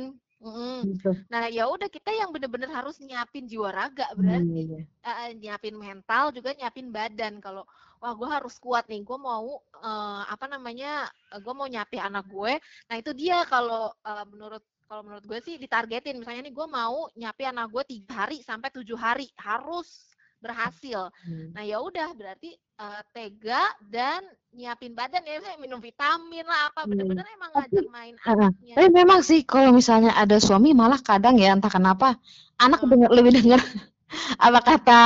Gitu. 0.80 1.12
Nah, 1.28 1.52
ya 1.52 1.68
udah 1.68 1.92
kita 1.92 2.16
yang 2.16 2.32
bener-bener 2.32 2.72
harus 2.72 2.96
nyiapin 3.04 3.44
jiwa 3.44 3.70
raga 3.76 4.08
Iya, 4.16 4.16
berarti. 4.16 4.62
iya. 4.64 4.80
Eh, 5.04 5.30
nyiapin 5.36 5.76
mental 5.76 6.32
juga 6.32 6.56
nyiapin 6.56 6.88
badan 6.96 7.40
kalau 7.44 7.64
wah 8.00 8.14
gue 8.16 8.28
harus 8.32 8.56
kuat 8.64 8.88
nih 8.88 9.04
gue 9.04 9.18
mau 9.20 9.60
eh, 9.84 10.24
apa 10.32 10.46
namanya 10.48 11.08
gue 11.44 11.54
mau 11.56 11.68
nyapi 11.68 12.00
anak 12.00 12.24
gue 12.32 12.56
nah 12.88 12.96
itu 12.96 13.12
dia 13.12 13.44
kalau 13.48 13.92
eh, 14.08 14.26
menurut 14.32 14.64
kalau 14.90 15.06
menurut 15.06 15.22
gue 15.22 15.40
sih 15.46 15.56
ditargetin 15.62 16.18
misalnya 16.18 16.50
nih 16.50 16.56
gue 16.58 16.68
mau 16.68 17.06
nyapi 17.14 17.44
anak 17.46 17.70
gue 17.70 17.84
tiga 17.86 18.26
hari 18.26 18.42
sampai 18.42 18.70
tujuh 18.74 18.98
hari 18.98 19.30
harus 19.38 20.10
berhasil 20.42 21.14
Hmm. 21.22 21.52
nah 21.54 21.62
ya 21.62 21.78
udah 21.84 22.10
berarti 22.18 22.56
eh, 22.58 23.02
tega 23.14 23.62
dan 23.86 24.24
nyiapin 24.50 24.98
badan 24.98 25.22
ya 25.28 25.38
misalnya 25.38 25.60
minum 25.62 25.78
vitamin 25.84 26.46
lah 26.48 26.74
apa 26.74 26.90
Iya. 26.90 26.90
bener-bener 26.90 27.26
emang 27.38 27.52
Tapi, 27.54 27.78
ngajak 27.78 27.88
main 27.94 28.16
anaknya 28.24 28.74
tapi 28.74 28.88
memang 28.90 29.20
sih 29.22 29.40
kalau 29.46 29.70
misalnya 29.76 30.12
ada 30.18 30.38
suami 30.42 30.74
malah 30.74 30.98
kadang 31.04 31.36
ya 31.38 31.54
entah 31.54 31.70
kenapa 31.70 32.18
anak 32.58 32.80
Heeh. 32.82 32.90
denger, 32.90 33.10
lebih 33.14 33.32
dengar 33.38 33.62
apa 34.46 34.60
kata 34.66 35.02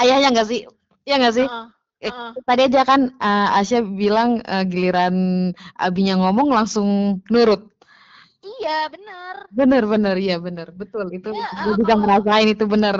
ayahnya 0.00 0.28
nggak 0.34 0.48
sih? 0.48 0.60
Iya 1.08 1.14
nggak 1.20 1.34
sih? 1.34 1.46
Eh, 1.46 2.12
heeh. 2.14 2.30
tadi 2.46 2.60
aja 2.70 2.80
kan 2.86 3.00
eh, 3.18 3.58
Asya 3.58 3.80
bilang 3.82 4.38
eh, 4.46 4.64
giliran 4.70 5.14
abinya 5.76 6.14
ngomong 6.22 6.48
langsung 6.54 7.20
nurut. 7.32 7.66
Iya, 8.48 8.76
bener 8.94 9.36
bener 9.58 9.82
bener 9.92 10.16
iya 10.24 10.36
bener 10.46 10.68
betul 10.80 11.06
itu 11.16 11.28
Iya, 11.32 11.48
gue 11.64 11.72
eh, 11.72 11.76
juga 11.80 11.92
kalau- 11.92 12.00
ngerasain 12.04 12.48
itu 12.54 12.64
bener 12.68 12.96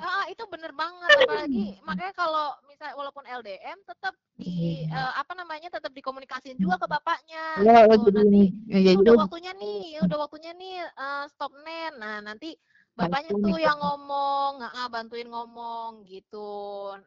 Ah, 0.00 0.24
itu 0.32 0.44
bener 0.52 0.72
banget 0.72 1.10
apalagi 1.20 1.64
makanya 1.88 2.12
kalau 2.16 2.46
misal 2.70 2.88
walaupun 3.00 3.24
LDM 3.28 3.78
tetap 3.84 4.14
di 4.36 4.84
eh, 4.88 5.12
apa 5.20 5.32
namanya 5.36 5.68
tetap 5.72 5.92
dikomunikasiin 5.92 6.56
juga 6.60 6.76
ke 6.80 6.86
bapaknya 6.88 7.44
ya 7.64 7.84
gitu. 7.88 8.08
nanti 8.16 8.42
ya, 8.68 8.78
"Ini 8.80 8.92
jadi 8.92 8.96
udah 9.04 9.14
waktunya 9.24 9.52
nih 9.56 9.80
udah 10.06 10.18
waktunya 10.24 10.52
nih 10.60 10.74
eh, 10.84 11.24
stop 11.32 11.52
nen 11.64 11.92
nah 12.02 12.16
nanti 12.24 12.48
bapaknya 12.96 13.32
tuh 13.44 13.56
yang 13.60 13.76
ngomong 13.80 14.52
ah, 14.64 14.88
bantuin 14.88 15.28
ngomong 15.28 16.04
gitu. 16.08 16.48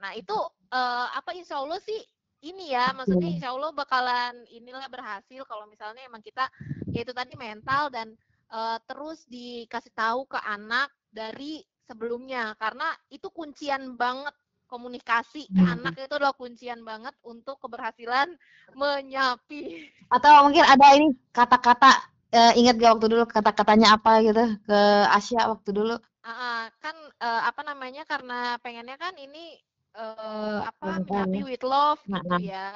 Nah 0.02 0.12
itu 0.14 0.36
eh, 0.74 1.08
apa 1.18 1.30
insya 1.34 1.58
Allah 1.62 1.80
sih 1.82 2.00
ini 2.44 2.72
ya 2.72 2.92
maksudnya 2.96 3.28
Iya. 3.28 3.36
insya 3.36 3.50
Allah 3.54 3.72
bakalan 3.76 4.34
inilah 4.52 4.88
berhasil 4.88 5.42
kalau 5.48 5.66
misalnya 5.68 6.02
emang 6.08 6.24
kita 6.24 6.48
ya 6.94 7.04
itu 7.04 7.12
tadi 7.16 7.34
mental 7.36 7.92
dan 7.92 8.08
eh, 8.52 8.78
terus 8.88 9.26
dikasih 9.28 9.94
tahu 9.94 10.26
ke 10.30 10.40
anak 10.42 10.90
dari 11.12 11.64
sebelumnya 11.88 12.54
karena 12.62 12.94
itu 13.10 13.28
kuncian 13.34 13.98
banget 13.98 14.34
komunikasi 14.70 15.50
ke 15.52 15.62
Hmm. 15.62 15.66
anak 15.66 15.98
itu 15.98 16.14
adalah 16.16 16.36
kuncian 16.38 16.82
banget 16.86 17.14
untuk 17.26 17.58
keberhasilan 17.64 18.30
menyapi 18.78 19.90
atau 20.16 20.32
mungkin 20.46 20.66
ada 20.74 20.86
ini 20.98 21.08
kata-kata 21.38 21.90
eh, 22.34 22.52
ingat 22.60 22.76
gak 22.82 22.92
waktu 22.98 23.08
dulu 23.14 23.24
kata-katanya 23.30 23.88
apa 23.98 24.12
gitu 24.26 24.44
ke 24.68 24.78
Asia 25.18 25.42
waktu 25.52 25.70
dulu 25.78 25.96
ah, 26.26 26.68
kan 26.84 26.96
eh, 27.26 27.42
apa 27.50 27.62
namanya 27.70 28.04
karena 28.12 28.60
pengennya 28.64 28.96
kan 29.04 29.14
ini 29.26 29.58
eh, 29.96 30.60
apa 30.70 30.88
ya. 31.10 31.44
with 31.48 31.64
love 31.66 32.00
Nah, 32.10 32.22
gitu 32.22 32.30
nah. 32.30 32.40
ya. 32.42 32.68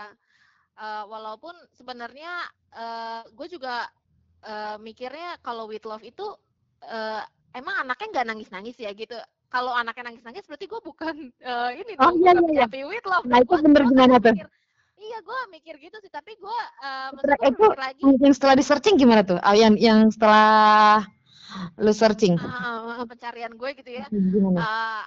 Eh, 0.77 1.03
walaupun 1.05 1.53
sebenarnya 1.77 2.33
gue 3.37 3.47
juga 3.51 3.85
eh, 4.43 4.75
mikirnya 4.81 5.37
kalau 5.45 5.69
with 5.69 5.85
love 5.85 6.03
itu 6.03 6.25
eh, 6.83 7.21
emang 7.53 7.75
anaknya 7.85 8.07
nggak 8.13 8.27
nangis-nangis 8.33 8.75
ya 8.81 8.91
gitu. 8.97 9.15
Kalau 9.53 9.69
anaknya 9.77 10.09
nangis-nangis 10.09 10.45
berarti 10.49 10.65
gue 10.65 10.81
bukan 10.81 11.15
eh, 11.49 11.69
ini 11.81 11.93
Oh, 12.01 12.09
dong, 12.09 12.17
iya, 12.21 12.33
bukan 12.33 12.33
iya, 12.33 12.41
iya. 12.53 12.65
menyapi 12.67 12.79
with 12.89 13.05
love. 13.05 13.25
Nah, 13.29 13.37
itu 13.43 13.53
bener 13.61 13.83
gimana 13.85 14.15
tuh? 14.19 14.35
Iya, 15.03 15.17
gue 15.19 15.39
mikir 15.51 15.75
gitu 15.83 15.97
sih, 15.99 16.07
tapi 16.07 16.31
gue 16.39 16.59
uh, 16.79 17.11
Setelah 17.11 17.37
itu, 17.51 17.65
lagi. 17.75 18.03
yang 18.23 18.33
setelah 18.33 18.55
di 18.55 18.63
searching 18.65 18.95
gimana 18.95 19.21
tuh 19.27 19.37
Ah, 19.43 19.55
yang 19.55 19.75
yang 19.75 20.07
setelah 20.09 21.03
lu 21.77 21.93
searching 21.93 22.33
ah, 22.39 23.03
pencarian 23.05 23.53
gue 23.53 23.69
gitu 23.77 23.91
ya. 23.93 24.05
gimana 24.09 24.61
Eh, 24.63 25.03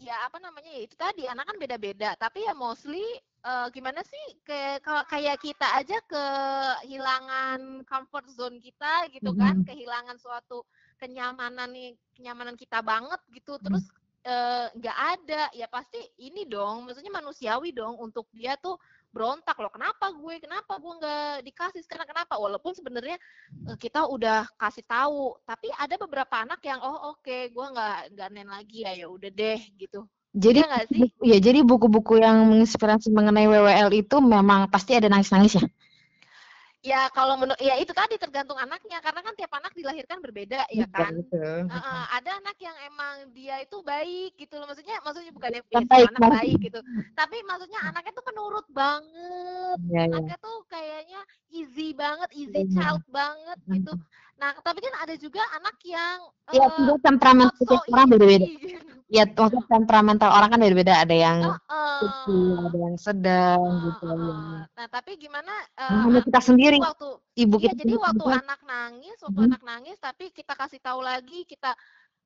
ya 0.00 0.16
apa 0.24 0.40
namanya 0.40 0.72
ya 0.72 0.80
itu 0.88 0.96
tadi 0.96 1.28
anak 1.28 1.44
kan 1.46 1.56
beda-beda. 1.60 2.16
Tapi 2.16 2.48
ya 2.48 2.56
mostly 2.56 3.04
eh, 3.40 3.66
gimana 3.72 4.00
sih 4.04 4.24
kayak 4.44 4.84
kalau 4.84 5.02
kayak 5.08 5.36
kita 5.40 5.66
aja 5.76 5.96
kehilangan 6.08 7.84
comfort 7.88 8.26
zone 8.32 8.60
kita 8.60 9.08
gitu 9.12 9.32
kan 9.36 9.60
Mhm. 9.60 9.64
kehilangan 9.68 10.16
suatu 10.16 10.64
kenyamanan 10.96 11.72
nih 11.72 11.96
kenyamanan 12.16 12.56
kita 12.56 12.80
banget 12.80 13.20
gitu 13.32 13.56
terus 13.60 13.84
eh, 14.24 14.66
nggak 14.76 14.98
ada. 15.16 15.42
Ya 15.56 15.64
pasti 15.68 16.00
ini 16.20 16.44
dong 16.44 16.84
maksudnya 16.88 17.12
manusiawi 17.12 17.72
dong 17.72 17.96
untuk 17.96 18.28
dia 18.32 18.56
tuh 18.60 18.76
berontak 19.10 19.58
loh 19.58 19.70
kenapa 19.70 20.14
gue? 20.14 20.34
Kenapa 20.38 20.78
gue 20.78 20.92
nggak 21.02 21.34
dikasih 21.46 21.82
sekarang? 21.82 22.06
Kenapa? 22.06 22.38
Walaupun 22.38 22.72
sebenarnya 22.74 23.18
eh, 23.68 23.76
kita 23.76 24.06
udah 24.06 24.46
kasih 24.56 24.86
tahu 24.86 25.34
tapi 25.44 25.68
ada 25.74 25.94
beberapa 25.98 26.42
anak 26.42 26.62
yang 26.62 26.80
oh 26.80 27.14
oke 27.14 27.36
gue 27.50 27.66
nggak 27.74 28.14
nggak 28.14 28.28
nen 28.30 28.48
lagi 28.48 28.86
ya 28.86 28.92
ya 28.94 29.06
udah 29.10 29.30
deh 29.30 29.60
gitu. 29.76 30.06
Jadi 30.30 30.62
nggak 30.62 30.86
sih? 30.94 31.10
ya 31.26 31.42
jadi 31.42 31.66
buku-buku 31.66 32.22
yang 32.22 32.46
menginspirasi 32.46 33.10
mengenai 33.10 33.50
WWL 33.50 33.90
itu 33.90 34.16
memang 34.22 34.70
pasti 34.70 34.94
ada 34.94 35.10
nangis-nangis 35.10 35.58
ya 35.58 35.66
ya 36.80 37.12
kalau 37.12 37.36
menurut 37.36 37.60
ya 37.60 37.76
itu 37.76 37.92
tadi 37.92 38.16
tergantung 38.16 38.56
anaknya 38.56 39.04
karena 39.04 39.20
kan 39.20 39.34
tiap 39.36 39.52
anak 39.52 39.72
dilahirkan 39.76 40.18
berbeda 40.24 40.64
ya 40.72 40.88
kan 40.88 41.12
Betul. 41.20 41.68
Heeh, 41.68 42.02
ada 42.16 42.30
anak 42.40 42.56
yang 42.56 42.76
emang 42.88 43.14
dia 43.36 43.60
itu 43.60 43.84
baik 43.84 44.32
gitu 44.40 44.56
loh 44.56 44.64
maksudnya 44.64 44.96
maksudnya 45.04 45.32
bukan 45.36 45.60
ya 45.60 45.62
baik 45.84 46.08
anak 46.08 46.20
banget. 46.20 46.36
baik 46.40 46.56
gitu 46.64 46.80
tapi 47.12 47.36
maksudnya 47.44 47.80
anaknya 47.84 48.12
tuh 48.16 48.24
penurut 48.24 48.66
banget 48.72 49.78
ya, 49.92 50.00
ya. 50.00 50.02
anaknya 50.08 50.36
tuh 50.40 50.56
kayaknya 50.72 51.20
easy 51.52 51.92
banget 51.92 52.28
easy 52.32 52.64
Iya. 52.64 52.72
child 52.72 53.04
banget 53.12 53.58
gitu 53.68 53.92
nah 54.40 54.50
tapi 54.64 54.78
kan 54.80 54.94
ada 55.04 55.14
juga 55.20 55.42
anak 55.52 55.76
yang 55.84 56.18
ya 56.48 56.64
eh, 56.64 56.72
tidak 56.80 56.98
temperamen 57.04 57.46
not 57.46 57.54
so 57.60 57.62
setiap 57.62 57.84
orang 57.92 58.06
beda-beda 58.08 58.46
easy 58.48 58.72
gitu. 58.72 58.94
ya 59.12 59.22
maksudnya 59.28 59.64
temperamental 59.68 60.30
orang 60.32 60.48
kan 60.48 60.60
beda-beda 60.64 60.94
ada 61.04 61.14
yang 61.14 61.38
Heeh. 61.44 61.98
kecil 62.00 62.56
ada 62.64 62.78
yang 62.80 62.96
sedang 62.96 63.60
gitu 63.84 64.04
ya. 64.08 64.16
Heeh. 64.16 64.60
Nah, 64.80 64.86
tapi 64.88 65.10
gimana 65.20 65.52
eh, 65.76 65.84
Nah, 65.92 66.00
hanya 66.08 66.20
kita 66.24 66.40
jadi 66.40 66.48
sendiri 66.48 66.78
waktu 66.80 67.08
ibu 67.36 67.56
iya 67.60 67.70
kita 67.70 67.80
jadi 67.84 67.92
sendiri 67.92 68.00
waktu 68.00 68.24
anak 68.32 68.60
nangis, 68.64 69.16
waktu 69.20 69.40
Mhm. 69.40 69.46
anak 69.52 69.62
nangis 69.68 69.96
tapi 70.00 70.24
kita 70.32 70.52
kasih 70.56 70.80
tahu 70.80 71.00
lagi, 71.04 71.44
kita 71.44 71.70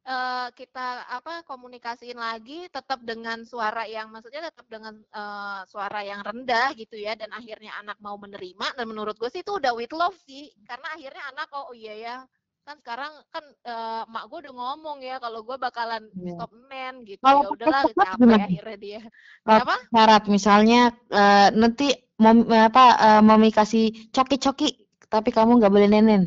eh, 0.05 0.49
kita 0.59 0.87
apa 1.17 1.43
komunikasiin 1.49 2.19
lagi 2.19 2.69
tetap 2.77 3.01
dengan 3.11 3.39
suara 3.49 3.85
yang 3.89 4.09
maksudnya 4.15 4.43
tetap 4.51 4.67
dengan 4.69 4.95
eh, 5.01 5.61
suara 5.73 6.01
yang 6.05 6.21
rendah 6.29 6.73
gitu 6.81 6.97
ya 7.01 7.13
dan 7.21 7.31
akhirnya 7.33 7.73
anak 7.81 7.97
mau 8.05 8.17
menerima 8.21 8.67
dan 8.77 8.85
menurut 8.91 9.17
gue 9.21 9.31
sih 9.33 9.43
itu 9.45 9.53
udah 9.61 9.73
with 9.79 9.93
love 9.97 10.17
sih 10.29 10.53
karena 10.69 10.87
akhirnya 10.97 11.23
anak 11.33 11.49
oh 11.57 11.73
iya 11.77 11.95
ya 11.97 12.17
kan 12.65 12.77
sekarang 12.81 13.13
kan 13.35 13.45
eh, 13.69 14.03
mak 14.13 14.25
gue 14.31 14.39
udah 14.49 14.55
ngomong 14.57 14.99
ya 15.05 15.17
kalau 15.25 15.41
gue 15.45 15.57
bakalan 15.61 16.05
Iya. 16.17 16.33
stop 16.33 16.51
men 16.71 16.95
gitu 17.05 17.25
Kalau 17.25 17.41
ya 17.41 17.47
udahlah 17.53 17.85
capek 18.01 18.39
gimana? 18.39 18.47
akhirnya 18.47 18.77
dia 18.81 19.01
Kalau 19.47 19.63
kenapa 19.63 19.77
syarat 19.93 20.23
misalnya 20.35 20.79
eh, 21.21 21.49
nanti 21.61 21.85
mom, 22.23 22.37
apa 22.69 22.83
eh, 23.07 23.21
mami 23.29 23.49
kasih 23.59 23.85
coki-coki 24.15 24.69
tapi 25.13 25.31
kamu 25.37 25.51
nggak 25.59 25.73
boleh 25.75 25.89
nenen 25.93 26.23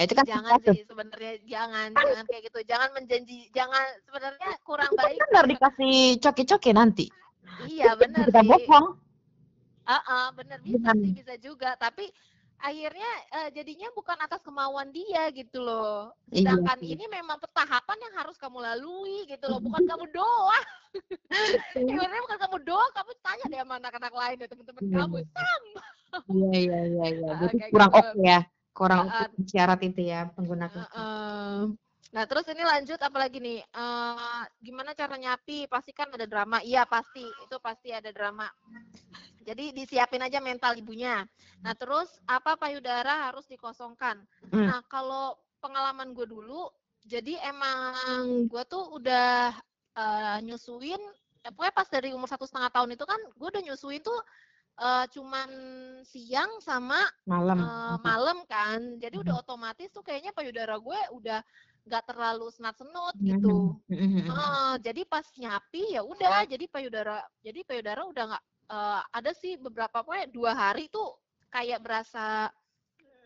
Nah, 0.00 0.08
itu 0.08 0.16
kan 0.16 0.24
jangan 0.24 0.56
sih 0.64 0.80
sebenarnya 0.88 1.32
jangan 1.44 1.88
jangan 1.92 2.24
kayak 2.24 2.42
gitu. 2.48 2.58
Jangan 2.64 2.88
menjanji 2.96 3.52
jangan 3.52 3.84
sebenarnya 4.08 4.50
kurang 4.64 4.88
Itu 4.88 4.96
kan 4.96 5.04
baik 5.04 5.20
benar 5.28 5.44
dikasih 5.44 5.94
coki-coki 6.24 6.70
nanti. 6.72 7.06
Iya 7.68 8.00
benar 8.00 8.24
kita 8.24 8.40
bohong. 8.40 8.96
Ah, 9.84 10.00
ah, 10.08 10.26
benar 10.32 10.56
bisa 10.64 10.96
sih 10.96 11.12
bisa 11.12 11.36
juga. 11.36 11.76
Tapi 11.76 12.08
akhirnya 12.64 13.12
eh, 13.44 13.48
jadinya 13.52 13.92
bukan 13.92 14.16
atas 14.24 14.40
kemauan 14.40 14.88
dia 14.88 15.28
gitu 15.36 15.60
loh. 15.60 16.16
Iya 16.32 16.48
sedangkan 16.48 16.78
sih. 16.80 16.96
ini 16.96 17.04
memang 17.04 17.36
tahapan 17.52 18.00
yang 18.00 18.14
harus 18.24 18.40
kamu 18.40 18.56
lalui 18.56 19.28
gitu 19.28 19.52
loh 19.52 19.60
bukan 19.60 19.84
kamu 19.84 20.08
doang 20.16 20.64
sebenarnya 21.76 22.20
bukan 22.24 22.38
kamu 22.40 22.56
doang 22.64 22.90
kamu 22.96 23.12
tanya 23.20 23.44
deh 23.52 23.60
sama 23.60 23.74
anak-anak 23.76 24.14
lain 24.16 24.36
ya 24.40 24.46
teman-teman 24.48 24.80
Iya. 24.80 24.96
kamu 24.96 25.16
sama. 25.28 25.82
Iya 26.32 26.50
iya 26.56 26.78
iya 26.88 27.04
iya. 27.20 27.32
Jadi 27.44 27.56
kurang 27.68 27.92
gitu. 27.92 28.00
oke 28.00 28.24
ya 28.24 28.40
kurang 28.70 29.10
Ah, 29.10 29.26
oke 29.26 29.46
syarat 29.50 29.80
itu 29.82 30.00
ya 30.06 30.30
penggunaan 30.34 30.70
Heeh. 30.70 31.58
Nah, 32.10 32.26
terus 32.26 32.42
ini 32.50 32.66
lanjut 32.66 32.98
apalagi 32.98 33.38
nih? 33.38 33.62
Eh, 33.62 34.42
gimana 34.58 34.90
cara 34.98 35.14
nyapi? 35.14 35.70
Pasti 35.70 35.94
kan 35.94 36.10
ada 36.10 36.26
drama. 36.26 36.58
Iya, 36.58 36.82
pasti. 36.82 37.22
Itu 37.22 37.62
pasti 37.62 37.94
ada 37.94 38.10
drama. 38.10 38.50
Jadi 39.46 39.70
disiapin 39.70 40.18
aja 40.18 40.42
mental 40.42 40.74
ibunya. 40.74 41.22
Nah, 41.62 41.72
terus 41.78 42.10
apa 42.26 42.58
payudara 42.58 43.30
harus 43.30 43.46
dikosongkan. 43.46 44.26
Hmm. 44.50 44.66
Nah, 44.66 44.82
kalau 44.90 45.38
pengalaman 45.62 46.10
gue 46.10 46.26
dulu, 46.26 46.66
jadi 47.06 47.38
emang 47.46 47.94
gue 48.50 48.62
tuh 48.66 48.90
udah 48.90 49.54
eh, 49.94 50.38
nyusuin, 50.42 51.00
eh, 51.46 51.50
pokoknya 51.54 51.74
pas 51.78 51.88
dari 51.88 52.10
umur 52.10 52.26
satu 52.26 52.42
setengah 52.42 52.74
tahun 52.74 52.98
itu 52.98 53.06
kan, 53.06 53.20
gue 53.38 53.48
udah 53.48 53.62
nyusuin 53.70 54.02
tuh 54.02 54.18
eh, 54.80 55.04
cuman 55.14 55.48
siang 56.02 56.50
sama 56.64 57.00
malam. 57.28 57.58
eh, 57.60 57.96
malam 58.00 58.38
kan. 58.48 58.80
Jadi 58.98 59.16
udah 59.20 59.34
otomatis 59.44 59.88
tuh 59.92 60.02
kayaknya 60.04 60.32
payudara 60.32 60.76
gue 60.80 61.00
udah 61.16 61.40
nggak 61.86 62.04
terlalu 62.08 62.46
senat 62.52 62.76
senut 62.76 63.14
gitu. 63.20 63.76
Mhm. 63.88 64.28
Eh, 64.28 64.74
jadi 64.84 65.02
pas 65.08 65.26
nyapi 65.36 65.96
ya 65.96 66.02
udah 66.04 66.44
jadi 66.48 66.64
payudara 66.68 67.20
jadi 67.44 67.60
payudara 67.64 68.02
udah 68.08 68.24
nggak 68.36 68.44
eh, 68.70 69.00
ada 69.16 69.30
sih 69.36 69.56
beberapa 69.60 70.00
pokoknya 70.04 70.26
dua 70.32 70.52
hari 70.56 70.88
tuh 70.92 71.16
kayak 71.50 71.80
berasa 71.82 72.48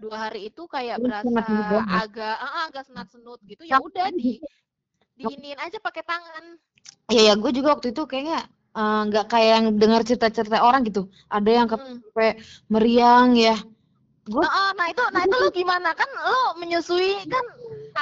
dua 0.00 0.16
hari 0.28 0.50
itu 0.50 0.62
kayak 0.66 0.98
Ini 0.98 1.04
berasa 1.06 1.44
agak 2.02 2.36
ah, 2.40 2.66
agak 2.70 2.84
senat 2.88 3.08
senut 3.10 3.40
gitu. 3.46 3.62
Ya 3.66 3.78
udah 3.78 4.10
di 4.14 4.38
diinin 5.18 5.58
aja 5.60 5.78
pakai 5.78 6.02
tangan. 6.02 6.58
Iya 7.12 7.22
ya 7.30 7.34
gue 7.36 7.50
juga 7.54 7.76
waktu 7.76 7.92
itu 7.94 8.02
kayaknya 8.08 8.48
eh, 8.74 9.00
nggak 9.08 9.26
kayak 9.30 9.50
yang 9.58 9.66
dengar 9.78 10.00
cerita-cerita 10.02 10.58
orang 10.62 10.82
gitu. 10.86 11.06
Ada 11.30 11.50
yang 11.50 11.66
Hmm. 11.70 12.02
sampai 12.02 12.28
meriang 12.68 13.38
ya. 13.38 13.56
Gue 14.24 14.40
Heeh, 14.40 14.70
nah 14.72 14.86
itu 14.88 15.04
nah 15.12 15.20
itu 15.20 15.36
lo 15.36 15.48
gimana? 15.52 15.92
Kan 15.92 16.08
lo 16.08 16.56
menyusui 16.56 17.28
kan 17.28 17.44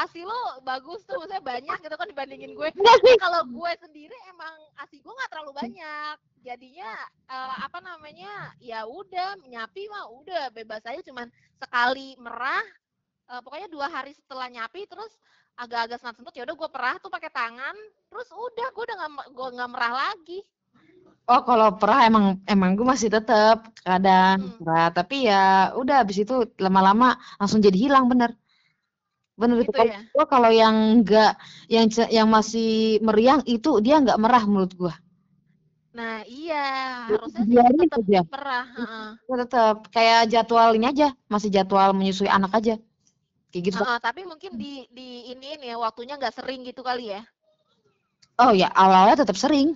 asi 0.07 0.23
lo 0.23 0.63
bagus 0.63 1.03
tuh 1.03 1.19
maksudnya 1.19 1.43
banyak 1.43 1.79
gitu 1.83 1.95
kan 1.99 2.07
dibandingin 2.07 2.55
gue. 2.55 2.69
Nah, 2.79 2.97
kalau 3.19 3.43
gue 3.43 3.73
sendiri 3.83 4.15
emang 4.31 4.55
asi 4.79 5.03
gue 5.03 5.11
nggak 5.11 5.31
terlalu 5.35 5.51
banyak. 5.51 6.17
Jadinya 6.47 6.91
eh, 7.27 7.57
apa 7.67 7.83
namanya 7.83 8.55
ya 8.63 8.87
udah 8.87 9.35
nyapi 9.51 9.83
mah 9.91 10.15
udah. 10.15 10.55
Bebas 10.55 10.87
aja 10.87 11.03
cuman 11.03 11.27
sekali 11.59 12.15
merah 12.23 12.63
eh, 13.27 13.41
pokoknya 13.43 13.67
dua 13.67 13.91
hari 13.91 14.15
setelah 14.15 14.47
nyapi 14.47 14.87
terus 14.87 15.11
agak-agak 15.59 16.01
senat 16.01 16.17
senut 16.17 16.33
ya 16.39 16.47
udah 16.47 16.55
gue 16.55 16.71
perah 16.71 16.97
tuh 17.03 17.11
pakai 17.11 17.35
tangan. 17.35 17.75
Terus 18.15 18.31
udah 18.31 18.69
gue 18.71 18.83
udah 18.87 18.97
nggak 18.97 19.27
gue 19.35 19.49
nggak 19.59 19.71
merah 19.75 19.93
lagi 20.07 20.39
oh 21.31 21.41
kalau 21.49 21.69
perah 21.81 22.01
emang 22.09 22.25
emang 22.53 22.71
gue 22.77 22.87
masih 22.93 23.09
tetap 23.17 23.57
kadang 23.87 24.37
Hmm. 24.39 24.57
perah 24.59 24.87
tapi 24.97 25.15
ya 25.29 25.35
udah 25.81 25.95
habis 26.03 26.19
itu 26.25 26.35
lama-lama 26.65 27.07
langsung 27.41 27.61
jadi 27.67 27.79
hilang 27.85 28.05
bener 28.13 28.31
Bener 29.41 29.57
itu. 29.63 29.71
Gitu 29.71 29.79
Kalau 29.79 29.93
ya? 29.93 30.01
gua 30.15 30.25
kalau 30.33 30.51
yang 30.63 30.77
enggak 31.01 31.31
yang 31.75 31.87
ce 31.95 32.03
yang 32.17 32.29
masih 32.37 32.69
meriang 33.07 33.41
itu 33.55 33.71
dia 33.85 33.95
nggak 34.03 34.21
merah 34.23 34.43
menurut 34.51 34.73
gua. 34.81 34.93
Nah, 35.97 36.17
iya, 36.39 36.57
Jadi 37.07 37.13
harusnya 37.13 37.43
sih 37.51 37.61
dibiarin 37.61 37.81
tetap 37.81 38.01
aja. 38.01 38.21
merah, 38.33 38.65
heeh. 38.77 39.09
Ya 39.29 39.35
tetep 39.43 39.77
kayak 39.95 40.21
jadwal 40.33 40.71
ini 40.79 40.87
aja, 40.93 41.09
masih 41.33 41.51
jadwal 41.57 41.91
menyusui 41.99 42.29
anak 42.37 42.53
aja. 42.59 42.75
Kayak 43.53 43.65
gitu. 43.69 43.85
Heeh, 43.85 43.97
tapi 44.07 44.21
mungkin 44.31 44.53
di 44.63 44.73
di 44.99 45.09
iniin 45.35 45.61
ya, 45.71 45.75
waktunya 45.85 46.15
nggak 46.19 46.35
sering 46.39 46.61
gitu 46.69 46.81
kali 46.89 47.05
ya? 47.15 47.21
Oh 48.45 48.53
ya, 48.61 48.69
awalnya 48.85 49.15
tetap 49.25 49.37
sering. 49.43 49.69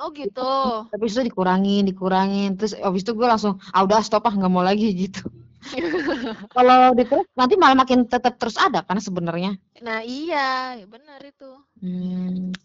Oh 0.00 0.08
gitu. 0.16 0.52
Tapi 0.88 1.04
itu 1.04 1.20
dikurangin, 1.20 1.84
dikurangin. 1.84 2.56
Terus 2.56 2.72
habis 2.80 3.04
itu 3.04 3.12
gue 3.12 3.28
langsung, 3.28 3.60
ah 3.76 3.84
udah 3.84 4.00
stop 4.00 4.24
ah 4.24 4.32
nggak 4.32 4.52
mau 4.52 4.64
lagi 4.64 4.88
gitu. 5.06 5.20
Kalau 6.56 6.96
diterus 6.96 7.28
nanti 7.36 7.54
malah 7.60 7.76
makin 7.84 8.08
tetap 8.08 8.40
terus 8.40 8.56
ada 8.56 8.80
karena 8.80 9.02
sebenarnya. 9.04 9.52
Nah 9.84 10.00
iya, 10.00 10.80
ya 10.80 10.86
benar 10.88 11.20
itu. 11.20 11.52
Hmm. 11.84 12.56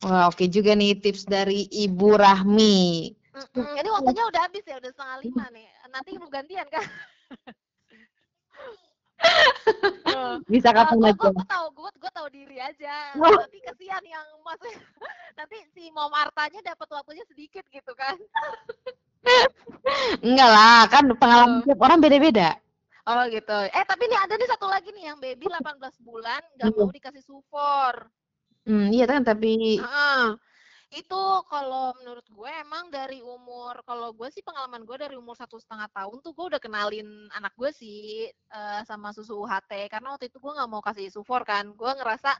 Wah 0.00 0.32
oke 0.32 0.48
juga 0.48 0.72
nih 0.72 0.96
tips 0.96 1.28
dari 1.28 1.68
Ibu 1.68 2.08
Rahmi. 2.16 3.12
Mm-mm, 3.38 3.78
ini 3.78 3.88
waktunya 3.92 4.24
udah 4.26 4.40
habis 4.48 4.64
ya, 4.66 4.80
udah 4.80 4.90
setengah 4.90 5.16
lima 5.22 5.44
nih. 5.54 5.68
Nanti 5.92 6.10
mau 6.16 6.26
gantian 6.32 6.66
kan? 6.72 6.82
Bisa 10.46 10.70
kapan 10.70 10.96
gua, 10.98 11.10
aja. 11.10 11.28
gua 11.30 11.46
tahu, 11.46 11.66
gua, 11.74 11.90
gua 11.98 12.10
tahu 12.12 12.28
diri 12.30 12.56
aja. 12.56 13.12
Oh. 13.16 13.34
Nanti 13.34 13.58
kesian 13.60 14.02
yang 14.02 14.24
mas, 14.40 14.60
nanti 15.38 15.56
si 15.74 15.90
Mom 15.90 16.10
Artanya 16.10 16.62
dapat 16.64 16.88
waktunya 16.88 17.24
sedikit 17.26 17.66
gitu 17.68 17.92
kan? 17.92 18.16
Enggak 20.22 20.50
lah, 20.50 20.82
kan 20.88 21.04
pengalaman 21.14 21.60
Oh. 21.60 21.64
tiap 21.66 21.80
orang 21.82 21.98
beda-beda. 22.00 22.56
Oh 23.04 23.24
gitu. 23.26 23.56
Eh 23.72 23.84
tapi 23.84 24.04
ini 24.04 24.16
ada 24.16 24.36
nih 24.36 24.48
satu 24.48 24.68
lagi 24.68 24.92
nih 24.92 25.04
yang 25.08 25.18
baby 25.18 25.48
18 25.48 25.96
bulan 26.04 26.44
nggak 26.56 26.68
Iya. 26.68 26.76
mau 26.76 26.92
dikasih 26.92 27.24
sufor. 27.24 27.94
Hmm, 28.68 28.92
iya 28.92 29.08
kan 29.08 29.24
tapi 29.24 29.80
Heeh. 29.80 30.24
Itu 30.88 31.44
kalau 31.52 31.92
menurut 32.00 32.24
gue 32.32 32.48
emang 32.48 32.88
dari 32.88 33.20
umur 33.20 33.84
kalau 33.84 34.08
gue 34.16 34.32
sih 34.32 34.40
pengalaman 34.40 34.88
gue 34.88 34.96
dari 34.96 35.20
umur 35.20 35.36
satu 35.36 35.60
setengah 35.60 35.84
tahun 35.92 36.24
tuh 36.24 36.32
gue 36.32 36.56
udah 36.56 36.60
kenalin 36.62 37.28
anak 37.36 37.52
gue 37.60 37.68
sih 37.76 38.24
eh, 38.32 38.80
sama 38.88 39.12
susu 39.12 39.36
UHT 39.44 39.92
karena 39.92 40.16
waktu 40.16 40.32
itu 40.32 40.40
gue 40.40 40.52
nggak 40.56 40.70
mau 40.72 40.80
kasih 40.80 41.12
sufor 41.12 41.44
kan. 41.44 41.76
Gue 41.76 41.92
ngerasa 41.92 42.32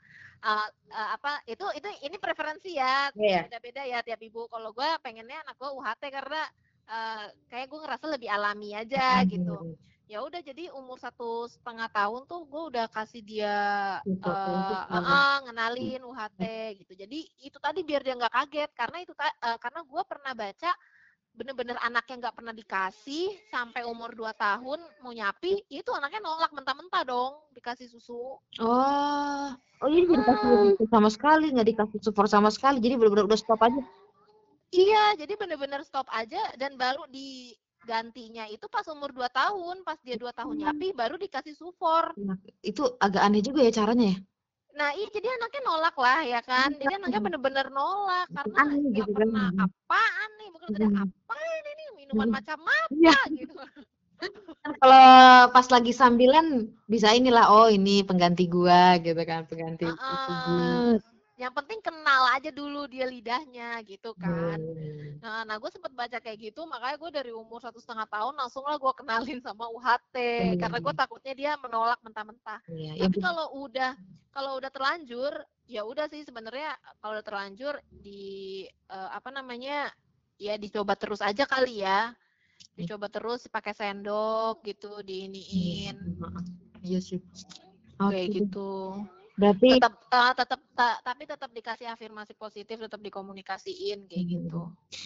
eh, 0.48 0.68
eh, 0.96 1.08
apa 1.12 1.44
itu 1.44 1.64
itu 1.76 1.88
ini 2.08 2.16
preferensi 2.16 2.72
ya 2.80 3.12
Iya. 3.12 3.52
beda-beda 3.52 3.82
ya 3.84 3.98
tiap 4.00 4.20
ibu. 4.24 4.48
Kalau 4.48 4.72
gue 4.72 4.88
pengennya 5.04 5.44
anak 5.44 5.60
gue 5.60 5.68
UHT 5.68 6.02
karena 6.08 6.42
eh, 6.88 7.26
kayak 7.52 7.68
gue 7.68 7.80
ngerasa 7.84 8.04
lebih 8.08 8.32
alami 8.32 8.72
aja 8.72 9.20
gitu 9.28 9.76
ya 10.08 10.24
udah 10.24 10.40
jadi 10.40 10.72
umur 10.72 10.96
satu 10.96 11.44
setengah 11.52 11.84
tahun 11.92 12.24
tuh 12.24 12.48
gue 12.48 12.62
udah 12.72 12.86
kasih 12.88 13.20
dia 13.20 13.56
Info, 14.08 14.32
info, 14.32 14.76
eh, 14.88 15.04
eh, 15.04 15.36
ngenalin 15.44 16.00
UHT 16.08 16.42
gitu. 16.80 16.92
Jadi 16.96 17.18
itu 17.44 17.58
tadi 17.60 17.84
biar 17.84 18.00
dia 18.00 18.16
nggak 18.16 18.32
kaget 18.32 18.70
karena 18.72 18.96
itu 19.04 19.12
eh, 19.12 19.58
karena 19.60 19.80
gue 19.84 20.02
pernah 20.08 20.32
baca 20.32 20.72
bener-bener 21.36 21.76
anaknya 21.84 22.26
nggak 22.26 22.36
pernah 22.40 22.50
dikasih 22.56 23.30
sampai 23.52 23.86
umur 23.86 24.10
2 24.16 24.34
tahun 24.34 24.80
mau 25.04 25.12
nyapi 25.14 25.70
itu 25.70 25.90
anaknya 25.94 26.24
nolak 26.24 26.50
mentah-mentah 26.50 27.02
dong 27.06 27.38
dikasih 27.54 27.86
susu. 27.86 28.40
Oh, 28.58 29.46
oh 29.54 29.88
jadi 29.92 30.02
nggak 30.08 30.20
dikasih 30.24 30.48
susu 30.74 30.84
sama 30.90 31.08
sekali, 31.12 31.46
nggak 31.52 31.68
dikasih 31.76 31.98
support 32.02 32.32
sama 32.32 32.50
sekali, 32.50 32.82
jadi 32.82 32.96
benar-benar 32.98 33.28
udah 33.28 33.38
stop 33.38 33.60
aja. 33.60 33.82
iya 34.68 35.16
jadi 35.16 35.32
bener-bener 35.38 35.80
stop 35.80 36.04
aja 36.12 36.40
dan 36.60 36.76
baru 36.76 37.08
digantinya 37.88 38.44
itu 38.52 38.68
pas 38.68 38.84
umur 38.92 39.16
2 39.16 39.32
tahun 39.32 39.80
pas 39.80 39.96
dia 40.04 40.20
2 40.20 40.28
tahun 40.36 40.60
nyapi 40.60 40.92
baru 40.92 41.16
dikasih 41.16 41.56
sufor 41.56 42.12
Nah, 42.20 42.36
itu 42.60 42.84
agak 43.00 43.22
aneh 43.24 43.40
juga 43.40 43.64
ya 43.64 43.72
caranya 43.72 44.12
ya. 44.12 44.16
Nah, 44.76 44.92
iya 44.92 45.08
jadi 45.08 45.26
anaknya 45.40 45.60
nolak 45.64 45.96
lah 45.96 46.20
ya 46.22 46.40
kan. 46.44 46.68
Jadi 46.76 46.92
anaknya 47.00 47.20
bener-bener 47.24 47.66
nolak 47.72 48.28
karena 48.36 48.60
Aneh 48.60 48.92
gitu 48.92 49.10
kan. 49.10 49.16
pernah 49.16 49.46
apaan 49.64 50.30
nih, 50.36 50.48
bukan 50.52 50.68
ada 50.76 50.88
Hmm. 50.92 51.02
apa 51.08 51.34
ini 51.58 51.70
nih 51.80 51.88
minuman 52.04 52.28
Hmm. 52.28 52.36
macam 52.36 52.58
apa 52.60 52.92
Iya. 53.00 53.16
gitu. 53.40 53.56
Kan 54.62 54.74
kalau 54.82 55.04
pas 55.54 55.66
lagi 55.74 55.92
sambilan 55.96 56.46
bisa 56.92 57.08
inilah, 57.16 57.44
oh 57.54 57.66
ini 57.72 58.04
pengganti 58.04 58.44
gua 58.52 58.98
gitu 59.00 59.22
kan, 59.24 59.40
pengganti 59.48 59.86
susu 60.04 60.52
Heeh. 60.52 61.00
Yang 61.38 61.52
penting 61.54 61.80
kenal 61.86 62.22
aja 62.34 62.50
dulu 62.50 62.90
dia 62.90 63.06
lidahnya 63.06 63.78
gitu 63.86 64.10
kan. 64.18 64.58
Hmm. 64.58 65.22
Nah, 65.22 65.46
nah 65.46 65.54
gue 65.58 65.70
sempet 65.70 65.94
baca 65.94 66.18
kayak 66.18 66.50
gitu, 66.50 66.66
makanya 66.66 66.96
gue 66.98 67.10
dari 67.14 67.32
umur 67.34 67.62
satu 67.62 67.78
setengah 67.78 68.06
tahun 68.10 68.34
langsung 68.38 68.66
lah 68.66 68.74
gue 68.74 68.92
kenalin 68.98 69.38
sama 69.42 69.70
UHT 69.70 70.16
karena 70.58 70.78
gue 70.82 70.92
Hmm. 70.94 71.02
takutnya 71.02 71.34
dia 71.38 71.52
menolak 71.58 71.98
mentah-mentah. 72.02 72.58
Iya, 72.70 73.06
yang 73.06 73.14
Tapi 73.14 73.22
kalau 73.22 73.46
udah 73.66 73.92
kalau 74.34 74.50
udah 74.58 74.70
terlanjur, 74.70 75.32
ya 75.66 75.82
udah 75.86 76.06
sih 76.10 76.22
sebenarnya 76.26 76.74
kalau 76.98 77.18
udah 77.18 77.26
terlanjur 77.26 77.74
di 77.90 78.66
eh, 78.66 79.10
apa 79.14 79.30
namanya 79.30 79.90
ya 80.38 80.54
dicoba 80.54 80.94
terus 80.94 81.18
aja 81.22 81.46
kali 81.46 81.82
ya, 81.82 82.14
dicoba 82.78 83.10
terus 83.10 83.46
pakai 83.50 83.74
sendok 83.74 84.62
gitu 84.62 85.02
diiniin 85.02 85.98
Iya 86.82 86.98
sih. 87.02 87.18
Oke. 87.98 88.30
gitu. 88.30 89.02
Berarti 89.38 89.78
Tetap 89.78 89.94
eh, 90.10 90.32
tetap 90.34 90.60
ta- 90.74 91.00
tapi 91.06 91.22
tetap 91.22 91.50
dikasih 91.54 91.86
afirmasi 91.94 92.34
positif, 92.34 92.74
tetap 92.74 92.98
dikomunikasiin 92.98 94.10
kayak 94.10 94.18
Hmm. 94.18 94.30
gitu. 94.34 94.60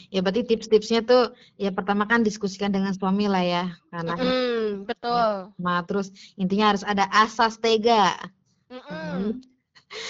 ya 0.09 0.25
berarti 0.25 0.45
tips-tipsnya 0.49 1.05
tuh 1.05 1.37
ya 1.61 1.69
pertama 1.69 2.09
kan 2.09 2.25
diskusikan 2.25 2.73
dengan 2.73 2.97
suami 2.97 3.29
lah 3.29 3.45
ya, 3.45 3.65
karena 3.93 4.17
Mm, 4.17 4.89
betul. 4.89 5.53
Nah, 5.61 5.85
terus 5.85 6.09
intinya 6.41 6.73
harus 6.73 6.85
ada 6.85 7.05
asas 7.13 7.61
tega. 7.61 8.17
Mm-mm. 8.73 9.37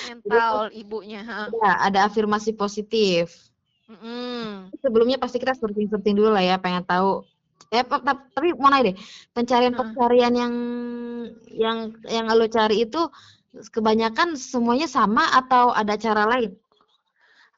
Mental 0.07 0.71
ibunya. 0.71 1.27
ha. 1.27 1.51
Ada, 1.51 1.71
ada 1.91 1.99
afirmasi 2.07 2.55
positif. 2.55 3.51
Mm-mm. 3.91 4.71
Sebelumnya 4.79 5.19
pasti 5.19 5.43
kita 5.43 5.59
searching-searching 5.59 6.15
dulu 6.15 6.31
lah 6.31 6.47
ya, 6.47 6.57
pengen 6.63 6.87
tahu. 6.87 7.27
Eh, 7.73 7.83
tapi 8.37 8.53
mau 8.55 8.69
nanya 8.69 8.93
deh, 8.93 8.97
pencarian 9.33 9.73
pencarian 9.73 10.35
yang 10.37 10.55
yang 11.49 11.79
yang 12.05 12.29
lo 12.29 12.45
cari 12.45 12.85
itu 12.85 13.01
kebanyakan 13.73 14.35
semuanya 14.39 14.89
sama 14.89 15.29
atau 15.37 15.73
ada 15.73 15.97
cara 16.01 16.25
lain? 16.25 16.53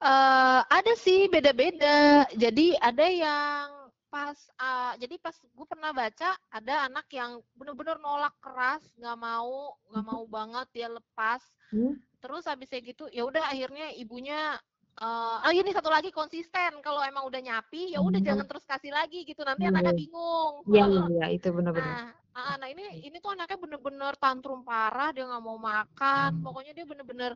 Eh, 0.05 0.61
ada 0.69 0.93
sih 1.01 1.31
beda-beda. 1.33 2.29
Jadi 2.37 2.77
ada 2.77 3.07
yang 3.09 3.67
pas, 4.13 4.37
eh, 4.37 4.93
jadi 5.01 5.17
pas 5.17 5.33
gue 5.33 5.67
pernah 5.67 5.91
baca 5.97 6.37
ada 6.53 6.75
anak 6.87 7.09
yang 7.09 7.41
bener-bener 7.57 7.97
nolak 8.05 8.37
keras, 8.45 8.85
nggak 9.01 9.19
mau, 9.19 9.73
nggak 9.89 10.05
mau 10.05 10.23
banget 10.37 10.67
dia 10.77 10.89
lepas. 10.93 11.41
Hmm? 11.73 11.97
Terus 12.21 12.45
habis 12.45 12.69
kayak 12.69 12.95
gitu, 12.95 13.09
ya 13.09 13.25
udah 13.25 13.49
akhirnya 13.49 13.97
ibunya 13.97 14.61
eh 15.01 15.37
oh 15.47 15.53
ini 15.55 15.71
satu 15.75 15.91
lagi 15.91 16.11
konsisten. 16.15 16.79
Kalau 16.85 17.03
emang 17.03 17.27
udah 17.27 17.41
nyapi, 17.43 17.95
ya 17.95 17.99
udah 17.99 18.21
Hmm. 18.21 18.29
jangan 18.29 18.47
terus 18.47 18.65
kasih 18.67 18.93
lagi 18.95 19.27
gitu. 19.27 19.43
Nanti 19.43 19.67
Iya, 19.67 19.71
anaknya 19.75 19.93
iya. 19.93 20.01
bingung. 20.03 20.55
Iya, 20.71 20.85
iya, 20.87 21.03
iya, 21.13 21.25
itu 21.37 21.49
benar-benar. 21.57 21.97
Nah, 22.35 22.39
ah, 22.39 22.55
nah 22.61 22.69
ini 22.71 22.83
ini 23.07 23.17
tuh 23.19 23.31
anaknya 23.35 23.59
bener-bener 23.59 24.13
tantrum 24.23 24.61
parah, 24.63 25.11
dia 25.15 25.25
nggak 25.27 25.43
mau 25.43 25.59
makan, 25.59 26.31
pokoknya 26.45 26.73
dia 26.77 26.85
bener-bener 26.87 27.33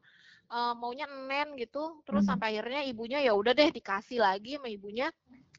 eh, 0.54 0.72
maunya 0.80 1.06
enen 1.10 1.48
gitu. 1.58 1.78
Terus 2.06 2.22
Hmm. 2.24 2.30
sampai 2.30 2.46
akhirnya 2.54 2.80
ibunya 2.86 3.18
ya 3.26 3.32
udah 3.34 3.52
deh 3.58 3.70
dikasih 3.74 4.18
lagi 4.22 4.56
sama 4.56 4.68
ibunya. 4.70 5.10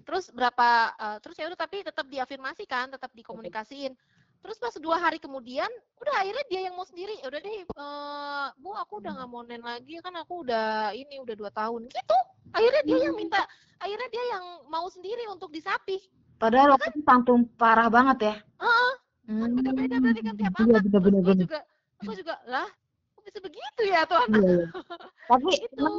Terus 0.07 0.31
berapa 0.33 0.67
eh, 0.97 1.17
terus 1.23 1.35
ya 1.39 1.45
udah 1.51 1.59
tapi 1.59 1.77
tetap 1.85 2.05
diafirmasikan, 2.09 2.85
tetap 2.95 3.11
dikomunikasiin. 3.13 3.93
Terus 4.39 4.57
pas 4.57 4.71
dua 4.79 4.97
hari 4.97 5.19
kemudian, 5.19 5.67
udah 5.99 6.15
akhirnya 6.23 6.45
dia 6.47 6.61
yang 6.71 6.75
mau 6.79 6.87
sendiri. 6.87 7.11
Ya 7.19 7.27
udah 7.27 7.41
deh, 7.43 7.53
eh, 7.67 8.47
bu 8.55 8.69
aku 8.71 9.03
udah 9.03 9.11
nggak 9.19 9.29
mau 9.29 9.43
nen 9.43 9.59
lagi 9.59 9.99
kan 9.99 10.15
aku 10.15 10.47
udah 10.47 10.95
ini 10.95 11.19
udah 11.19 11.35
dua 11.35 11.51
tahun 11.51 11.91
gitu. 11.91 12.17
Akhirnya 12.55 12.81
dia 12.87 12.97
yang 13.11 13.15
minta, 13.19 13.43
akhirnya 13.77 14.09
dia 14.09 14.23
yang 14.33 14.43
mau 14.71 14.87
sendiri 14.89 15.27
untuk 15.29 15.51
disapi. 15.51 15.99
Padahal 16.39 16.73
waktu 16.73 16.95
itu 16.95 17.01
tantrum 17.03 17.45
parah 17.59 17.91
banget 17.91 18.17
ya. 18.23 18.35
Heeh. 18.63 18.91
kan 19.29 19.45
Hmm. 19.53 19.61
beda-beda 19.61 19.95
berarti 20.01 20.21
kan 20.25 20.35
tiap 20.41 20.53
Iya, 20.57 20.63
anak. 20.65 20.81
Terus 20.81 21.03
benar, 21.05 21.21
gue 21.21 21.21
benar. 21.21 21.43
juga, 21.45 21.59
gue 22.01 22.15
juga 22.17 22.35
lah, 22.49 22.67
kok 23.13 23.21
bisa 23.29 23.39
begitu 23.45 23.81
ya 23.85 23.99
tuh 24.09 24.17
anak 24.17 24.39
Iya, 24.41 24.49
iya. 24.49 24.67
Tapi 25.29 25.51
itu. 25.53 25.75
emang 25.77 25.95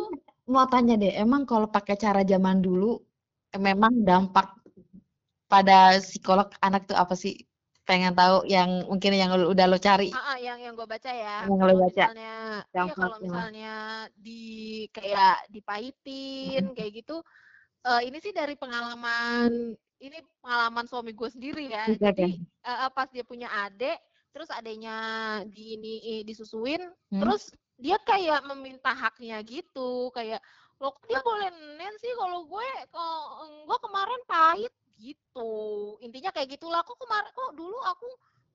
mau 0.50 0.66
tanya 0.66 0.94
deh, 0.98 1.12
emang 1.14 1.42
kalau 1.46 1.70
pakai 1.70 1.94
cara 1.94 2.26
zaman 2.26 2.58
dulu, 2.58 2.98
eh, 3.54 3.60
memang 3.62 4.02
dampak 4.02 4.50
pada 5.46 5.94
psikolog 6.02 6.50
anak 6.58 6.90
tuh 6.90 6.98
apa 6.98 7.14
sih? 7.14 7.38
Pengen 7.90 8.14
tahu 8.14 8.46
yang 8.46 8.86
mungkin 8.86 9.10
yang 9.18 9.34
lu- 9.34 9.50
udah 9.50 9.66
lo 9.66 9.74
cari. 9.74 10.14
Ah, 10.14 10.34
ah, 10.34 10.38
yang 10.38 10.62
yang 10.62 10.78
gue 10.78 10.86
baca 10.86 11.10
ya. 11.10 11.42
Yang 11.42 11.50
lo 11.50 11.58
Kalau 11.58 11.74
baca. 11.74 11.90
misalnya, 11.90 12.34
iya 12.70 12.92
kalau 12.94 13.16
Dampaknya. 13.18 13.18
misalnya 13.26 13.74
di 14.14 14.42
kayak 14.94 15.50
dipahitin 15.50 16.70
kayak 16.70 16.92
gitu, 17.02 17.18
eh, 17.82 18.00
ini 18.06 18.22
sih 18.22 18.30
dari 18.30 18.54
pengalaman, 18.54 19.74
ini 19.98 20.18
pengalaman 20.38 20.86
suami 20.86 21.10
gue 21.10 21.28
sendiri 21.28 21.66
ya. 21.66 21.90
Jadi 21.90 22.38
eh, 22.38 22.70
eh, 22.86 22.90
pas 22.94 23.10
dia 23.10 23.26
punya 23.26 23.50
adik, 23.66 23.98
terus 24.30 24.54
adiknya 24.54 24.96
di 25.50 25.74
ini 25.74 25.92
disusuin, 26.22 26.86
Hmm. 27.10 27.20
terus 27.26 27.50
dia 27.74 27.98
kayak 27.98 28.46
meminta 28.46 28.94
haknya 28.94 29.42
gitu, 29.42 30.14
kayak 30.14 30.38
lo 30.78 30.94
dia 31.04 31.20
boleh 31.20 31.50
nen 31.76 31.92
sih 31.98 32.08
kalau 32.14 32.46
gue 32.46 32.68
kok 32.88 33.20
gue 33.66 33.78
kemarin 33.82 34.20
pahit 34.24 34.72
gitu. 35.00 35.52
Intinya 36.04 36.30
kayak 36.34 36.60
gitulah. 36.60 36.80
Kok 36.84 36.98
kemarin 37.00 37.30
kok 37.32 37.50
dulu 37.56 37.78
aku 37.82 38.08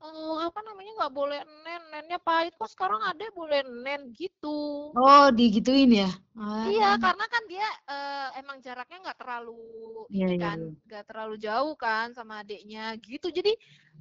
oh, 0.06 0.38
apa 0.46 0.60
namanya 0.62 0.92
nggak 1.02 1.14
boleh 1.16 1.40
nen, 1.66 1.82
nennya 1.92 2.20
pahit 2.22 2.54
kok 2.60 2.70
sekarang 2.70 3.02
ada 3.02 3.26
boleh 3.34 3.62
nen 3.66 4.02
gitu. 4.14 4.92
Oh, 4.96 5.28
digituin 5.34 5.92
ya? 5.92 6.10
Iya, 6.66 6.96
Ah. 6.96 6.98
karena 6.98 7.26
kan 7.30 7.44
dia 7.52 7.68
eh, 7.90 8.28
emang 8.42 8.58
jaraknya 8.62 8.98
nggak 9.10 9.20
terlalu 9.22 9.56
Iya, 10.10 10.28
ini 10.28 10.36
iya, 10.38 10.46
kan, 10.46 10.58
iya. 10.62 10.72
nggak 10.88 11.04
terlalu 11.10 11.36
jauh 11.42 11.74
kan 11.78 12.08
sama 12.18 12.34
adiknya 12.46 12.94
gitu. 13.02 13.28
Jadi 13.34 13.52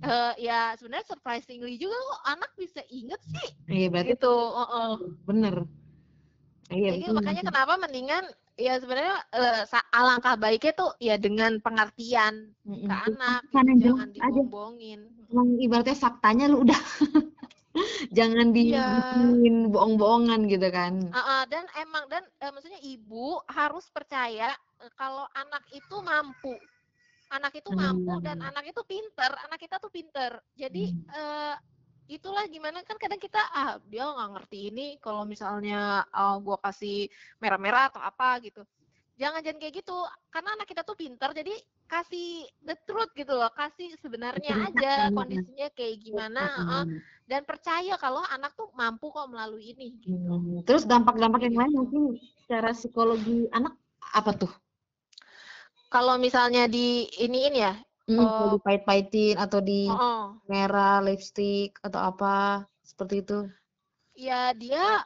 eh, 0.04 0.32
ya 0.42 0.74
sebenarnya 0.76 1.06
surprisingly 1.08 1.74
juga 1.80 1.96
kok 1.96 2.20
anak 2.28 2.50
bisa 2.60 2.80
inget 2.92 3.20
sih 3.24 3.48
Iya, 3.68 3.86
berarti 3.92 4.08
gitu. 4.16 4.34
Heeh. 4.58 4.92
bener. 5.28 5.54
Iya, 6.72 6.90
Jadi 6.90 7.04
betul. 7.06 7.14
makanya 7.16 7.42
kenapa 7.48 7.72
mendingan 7.80 8.24
ya 8.54 8.78
sebenarnya 8.78 9.16
sa- 9.66 9.88
alangkah 9.90 10.34
baiknya 10.38 10.72
tuh 10.78 10.90
ya 11.02 11.14
dengan 11.18 11.58
pengertian 11.58 12.54
Mm-mm. 12.64 12.86
ke 12.86 12.94
anak, 13.10 13.40
Kan 13.50 13.66
gitu, 13.74 13.90
jangan. 13.94 14.40
Emang 15.34 15.48
ibaratnya 15.58 15.96
faktanya 15.98 16.44
lu 16.46 16.62
udah 16.62 16.80
jangan 18.18 18.54
Iya. 18.54 18.84
dibikin 18.86 19.54
bohong-bohongan 19.74 20.40
gitu 20.46 20.68
kan. 20.70 20.92
Heeh, 21.10 21.42
dan 21.50 21.64
emang 21.78 22.04
dan 22.10 22.22
eh, 22.42 22.50
maksudnya 22.54 22.80
ibu 22.82 23.38
harus 23.50 23.86
percaya 23.90 24.50
eh, 24.82 24.92
kalau 24.94 25.26
anak 25.34 25.62
itu 25.74 25.96
mampu. 26.02 26.54
Anak 27.34 27.52
itu 27.58 27.70
mampu 27.74 28.14
dan 28.22 28.38
Hmm. 28.38 28.48
anak 28.54 28.64
itu 28.70 28.80
pinter. 28.86 29.32
Anak 29.48 29.58
kita 29.58 29.76
tuh 29.82 29.90
pinter. 29.90 30.38
Jadi 30.54 30.84
eh, 30.92 31.54
itulah 32.10 32.44
gimana 32.50 32.84
kan 32.84 33.00
kadang 33.00 33.20
kita 33.20 33.40
ah 33.52 33.80
dia 33.88 34.04
nggak 34.04 34.30
ngerti 34.36 34.58
ini 34.68 34.86
kalau 35.00 35.24
misalnya 35.24 36.04
eh, 36.04 36.36
gua 36.44 36.56
kasih 36.60 37.08
merah-merah 37.40 37.92
atau 37.92 38.02
apa 38.04 38.40
gitu. 38.44 38.62
Jangan 39.14 39.46
jangan 39.46 39.62
kayak 39.62 39.74
gitu 39.78 39.94
karena 40.28 40.58
anak 40.58 40.66
kita 40.66 40.82
tuh 40.82 40.98
pinter 40.98 41.30
jadi 41.30 41.54
kasih 41.86 42.50
the 42.66 42.74
truth 42.82 43.14
gitu 43.14 43.30
loh 43.30 43.52
kasih 43.54 43.94
sebenarnya 44.02 44.72
aja 44.72 45.08
kondisinya 45.14 45.68
kayak 45.72 45.96
gimana. 46.02 46.44
Mm. 46.84 46.98
dan 47.24 47.40
percaya 47.48 47.96
kalau 47.96 48.20
anak 48.28 48.52
tuh 48.52 48.68
mampu 48.76 49.08
kok 49.08 49.24
melalui 49.32 49.72
ini 49.72 49.96
gitu. 49.96 50.12
Hmm. 50.12 50.60
Terus 50.68 50.84
dampak-dampak 50.84 51.48
yang 51.48 51.56
lain 51.56 51.72
mungkin 51.72 52.02
secara 52.44 52.76
psikologi 52.76 53.48
anak 53.48 53.72
apa 54.12 54.36
tuh? 54.36 54.52
Kalau 55.88 56.20
misalnya 56.20 56.68
di 56.68 57.08
iniin 57.22 57.54
ya, 57.54 57.72
Hmm, 58.08 58.24
kalau 58.36 58.48
Oh. 58.48 58.54
dipahit-pahitin 58.54 59.34
atau 59.44 59.58
di 59.68 59.72
oh, 59.86 60.42
merah 60.50 60.94
lipstick 61.06 61.68
atau 61.86 62.00
apa 62.10 62.26
seperti 62.90 63.14
itu. 63.24 63.34
ya 64.14 64.54
dia 64.54 65.02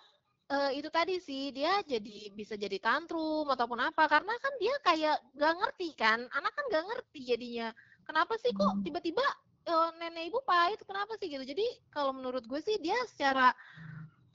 eh, 0.53 0.71
itu 0.81 0.89
tadi 0.93 1.15
sih 1.21 1.53
dia 1.57 1.81
jadi 1.85 2.33
bisa 2.33 2.55
jadi 2.57 2.77
tantrum 2.81 3.47
ataupun 3.55 3.81
apa 3.89 4.05
karena 4.09 4.33
kan 4.41 4.53
dia 4.63 4.75
kayak 4.87 5.17
gak 5.37 5.55
ngerti 5.61 5.89
kan, 5.97 6.19
anak 6.37 6.53
kan 6.57 6.65
gak 6.73 6.85
ngerti 6.89 7.21
jadinya. 7.31 7.69
Kenapa 8.09 8.35
sih 8.41 8.53
kok 8.57 8.73
Hmm. 8.73 8.83
tiba-tiba 8.85 9.25
eh, 9.69 9.89
nenek 10.01 10.25
ibu 10.33 10.41
pahit? 10.49 10.81
Kenapa 10.89 11.13
sih 11.21 11.29
gitu? 11.33 11.45
Jadi 11.45 11.67
kalau 11.93 12.13
menurut 12.17 12.45
gue 12.49 12.61
sih 12.65 12.77
dia 12.81 12.97
secara 13.09 13.53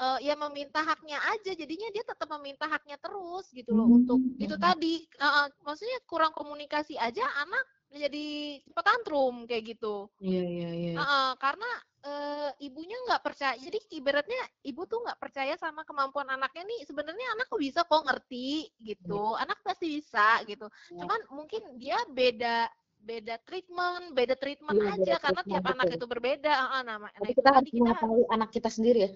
eh, 0.01 0.19
ya 0.27 0.35
meminta 0.37 0.81
haknya 0.85 1.17
aja, 1.33 1.51
jadinya 1.53 1.89
dia 1.95 2.03
tetap 2.05 2.27
meminta 2.39 2.65
haknya 2.69 2.97
terus 3.01 3.45
gitu 3.53 3.73
loh 3.77 3.89
untuk 3.97 4.19
Hmm. 4.19 4.37
itu 4.41 4.55
tadi. 4.57 5.05
Eh, 5.07 5.47
maksudnya 5.65 5.97
kurang 6.09 6.33
komunikasi 6.35 6.97
aja 6.99 7.23
anak 7.43 7.65
jadi 7.93 8.25
cepat 8.69 8.83
tantrum 8.85 9.35
kayak 9.49 9.63
gitu. 9.77 10.09
Iya 10.23 10.41
iya 10.53 10.69
iya. 10.81 10.91
Heeh, 10.97 11.29
karena 11.41 11.69
eh, 12.05 12.49
ibunya 12.67 12.97
nggak 13.09 13.21
percaya. 13.25 13.55
Jadi 13.57 13.77
ibaratnya 13.97 14.41
ibu 14.65 14.81
tuh 14.85 14.99
nggak 15.03 15.19
percaya 15.21 15.53
sama 15.57 15.81
kemampuan 15.87 16.29
anaknya 16.29 16.63
nih. 16.69 16.81
Sebenarnya 16.89 17.27
anak 17.37 17.45
kok 17.49 17.61
bisa 17.61 17.81
kok 17.87 18.03
ngerti 18.05 18.69
gitu. 18.81 19.33
Anak 19.41 19.59
pasti 19.65 19.85
bisa 19.99 20.41
gitu. 20.45 20.67
Iya. 20.91 20.99
Cuman 21.01 21.19
mungkin 21.33 21.61
dia 21.81 21.97
beda 22.09 22.69
beda 23.03 23.35
treatment, 23.43 24.15
beda 24.15 24.35
treatment 24.39 24.79
Iya, 24.79 24.91
aja 24.95 25.13
beda 25.13 25.15
karena 25.19 25.41
treatment, 25.43 25.49
tiap 25.51 25.65
anak 25.73 25.87
betul. 25.89 25.97
itu 25.99 26.05
berbeda. 26.07 26.51
Heeh, 26.55 26.81
nama 26.87 27.07
nah 27.13 27.29
kita 27.37 27.49
harus 27.55 27.71
mengetahui 27.73 28.23
anak 28.35 28.49
kita 28.55 28.69
sendiri 28.73 28.99
ya. 29.07 29.11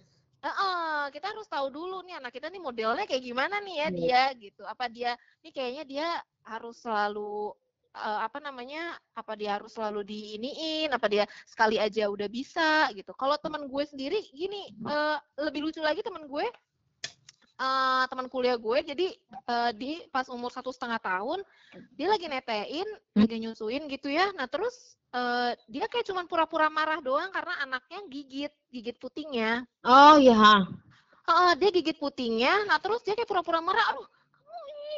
Heeh, 0.45 1.09
kita 1.13 1.25
harus 1.33 1.47
tahu 1.49 1.67
dulu 1.73 2.05
nih 2.05 2.15
anak 2.21 2.31
kita 2.37 2.47
nih 2.53 2.61
modelnya 2.61 3.05
kayak 3.09 3.23
gimana 3.25 3.55
nih 3.65 3.75
ya 3.81 3.87
Iya. 3.89 3.97
dia 3.99 4.21
gitu. 4.37 4.61
Apa 4.69 4.85
dia 4.95 5.11
nih 5.43 5.51
kayaknya 5.55 5.83
dia 5.91 6.07
harus 6.45 6.75
selalu 6.83 7.53
apa 7.97 8.37
namanya? 8.37 8.93
Apa 9.13 9.33
dia 9.33 9.57
harus 9.57 9.73
selalu 9.73 10.05
diiniin? 10.05 10.93
Apa 10.93 11.09
dia 11.09 11.23
sekali 11.43 11.81
aja 11.81 12.05
udah 12.07 12.29
bisa 12.29 12.87
gitu. 12.93 13.11
Kalau 13.17 13.35
teman 13.41 13.65
gue 13.65 13.83
sendiri 13.85 14.19
gini 14.31 14.69
eh, 14.85 15.17
lebih 15.41 15.65
lucu 15.67 15.81
lagi 15.81 16.05
teman 16.05 16.25
gue 16.29 16.45
eh, 17.57 18.03
teman 18.09 18.27
kuliah 18.29 18.57
gue 18.57 18.77
jadi 18.85 19.07
eh, 19.49 19.71
di 19.73 19.91
pas 20.13 20.29
umur 20.29 20.53
satu 20.53 20.69
setengah 20.69 21.01
tahun 21.01 21.41
dia 21.97 22.07
lagi 22.09 22.29
netein 22.29 22.85
Hmm. 23.17 23.25
lagi 23.25 23.41
nyusuin 23.41 23.89
gitu 23.89 24.13
ya 24.13 24.29
nah 24.37 24.45
terus 24.45 24.93
eh, 25.09 25.57
dia 25.65 25.89
kayak 25.89 26.05
cuman 26.05 26.29
pura-pura 26.29 26.69
marah 26.69 27.01
doang 27.01 27.33
karena 27.33 27.57
anaknya 27.65 27.99
gigit 28.13 28.53
gigit 28.69 28.97
putingnya 29.01 29.65
Oh 29.81 30.21
iya. 30.21 30.61
Heeh, 31.27 31.51
dia 31.59 31.69
gigit 31.75 31.97
putingnya, 31.99 32.63
nah 32.71 32.79
terus 32.79 33.03
dia 33.03 33.11
kayak 33.11 33.27
pura-pura 33.27 33.59
marah, 33.59 33.83
aduh 33.91 34.07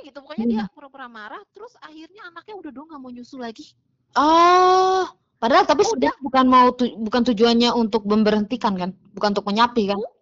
gitu, 0.08 0.18
pokoknya 0.24 0.46
dia 0.48 0.64
pura-pura 0.72 1.08
marah, 1.12 1.42
terus 1.52 1.74
akhirnya 1.80 2.30
anaknya 2.32 2.56
udah 2.56 2.72
dong 2.72 2.88
nggak 2.90 3.02
mau 3.02 3.12
nyusu 3.12 3.36
lagi. 3.40 3.74
Oh, 4.18 5.06
padahal 5.38 5.66
tapi 5.70 5.86
Udah. 5.86 5.90
sebenarnya 5.94 6.16
bukan 6.26 6.46
mau 6.50 6.68
tu- 6.74 6.96
bukan 6.98 7.22
tujuannya 7.30 7.70
untuk 7.74 8.04
memberhentikan 8.10 8.74
kan, 8.76 8.90
bukan 9.14 9.30
untuk 9.38 9.48
menyapi 9.48 9.94
kan. 9.94 9.98
Bukan, 10.00 10.18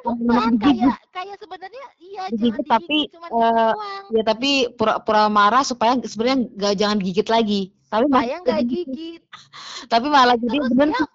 Oh, 0.00 0.16
bukan, 0.16 0.56
kayak 0.56 0.96
kayak 1.12 1.36
sebenarnya 1.36 1.84
iya 2.00 2.24
Digigit, 2.32 2.64
jangan 2.64 2.72
tapi, 2.72 2.98
digigit, 3.04 3.20
doang. 3.20 4.04
Ya 4.16 4.22
tapi 4.24 4.50
pura-pura 4.72 5.28
marah 5.28 5.60
supaya 5.60 5.92
sebenarnya 6.00 6.38
nggak 6.56 6.74
jangan 6.80 6.98
gigit 7.04 7.28
lagi. 7.28 7.60
Tapi 7.92 8.04
Supaya 8.08 8.34
nggak 8.40 8.60
gigit. 8.64 9.22
tapi 9.92 10.06
malah 10.08 10.36
jadi 10.40 10.56
Heeh, 10.56 11.08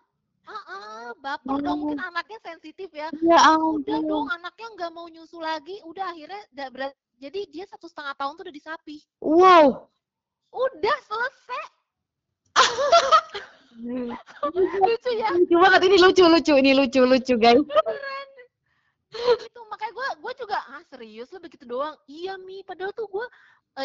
baper 1.25 1.57
dong, 1.65 1.65
Oh. 1.65 1.77
mungkin 1.81 2.01
anaknya 2.05 2.37
sensitif 2.45 2.89
ya. 2.93 3.09
ya 3.25 3.57
Udah 3.57 3.99
dong, 4.05 4.29
anaknya 4.29 4.67
nggak 4.77 4.91
mau 4.93 5.09
nyusu 5.09 5.41
lagi, 5.41 5.81
udah 5.81 6.13
akhirnya 6.13 6.41
jadi 7.17 7.39
dia 7.49 7.65
satu 7.65 7.89
setengah 7.89 8.13
tahun 8.13 8.37
tuh 8.37 8.43
udah 8.45 8.55
disapi. 8.55 8.97
Wow. 9.25 9.89
Udah 10.53 10.97
selesai. 11.09 11.63
Lucu 14.55 15.11
ya. 15.19 15.33
Lucu 15.35 15.55
banget 15.59 15.81
ini 15.89 15.97
lucu 15.99 16.23
lucu 16.23 16.53
ini 16.55 16.71
lucu 16.71 17.01
lucu 17.03 17.33
guys. 17.35 17.59
beneran 17.59 18.27
itu 19.15 19.59
makanya 19.71 19.93
gue 19.95 20.07
gue 20.27 20.33
juga 20.43 20.57
ah 20.75 20.83
serius 20.91 21.31
lu 21.31 21.39
begitu 21.39 21.63
doang 21.63 21.95
iya 22.11 22.35
mi 22.35 22.67
padahal 22.67 22.91
tuh 22.91 23.07
gue 23.07 23.23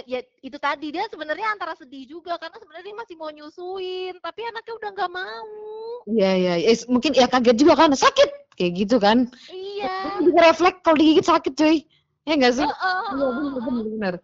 ya 0.07 0.23
itu 0.39 0.55
tadi 0.63 0.95
dia 0.95 1.05
sebenarnya 1.11 1.51
antara 1.51 1.75
sedih 1.75 2.07
juga 2.07 2.39
karena 2.39 2.55
sebenarnya 2.63 2.95
masih 2.95 3.15
mau 3.19 3.31
nyusuin 3.35 4.15
tapi 4.23 4.47
anaknya 4.47 4.75
udah 4.79 4.91
nggak 4.95 5.11
mau 5.11 5.49
Iya 6.07 6.31
iya, 6.39 6.53
Eh, 6.71 6.79
mungkin 6.89 7.13
ya 7.13 7.27
kaget 7.29 7.57
juga 7.61 7.75
kan 7.77 7.91
sakit 7.93 8.57
kayak 8.57 8.73
gitu 8.73 8.97
kan. 8.97 9.29
iya 9.53 10.17
juga 10.25 10.41
refleks 10.49 10.81
kalau 10.81 10.97
digigit 10.97 11.27
sakit 11.27 11.53
cuy. 11.57 11.77
Ya 12.25 12.33
enggak 12.37 12.53
sih? 12.57 12.65
Iya 12.65 12.75
benar 13.13 13.31
heeh, 13.37 13.51
benar 13.61 13.85
benar. 13.85 14.15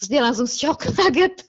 Terus 0.00 0.08
dia 0.08 0.20
langsung 0.24 0.48
shock 0.48 0.80
kaget. 0.96 1.44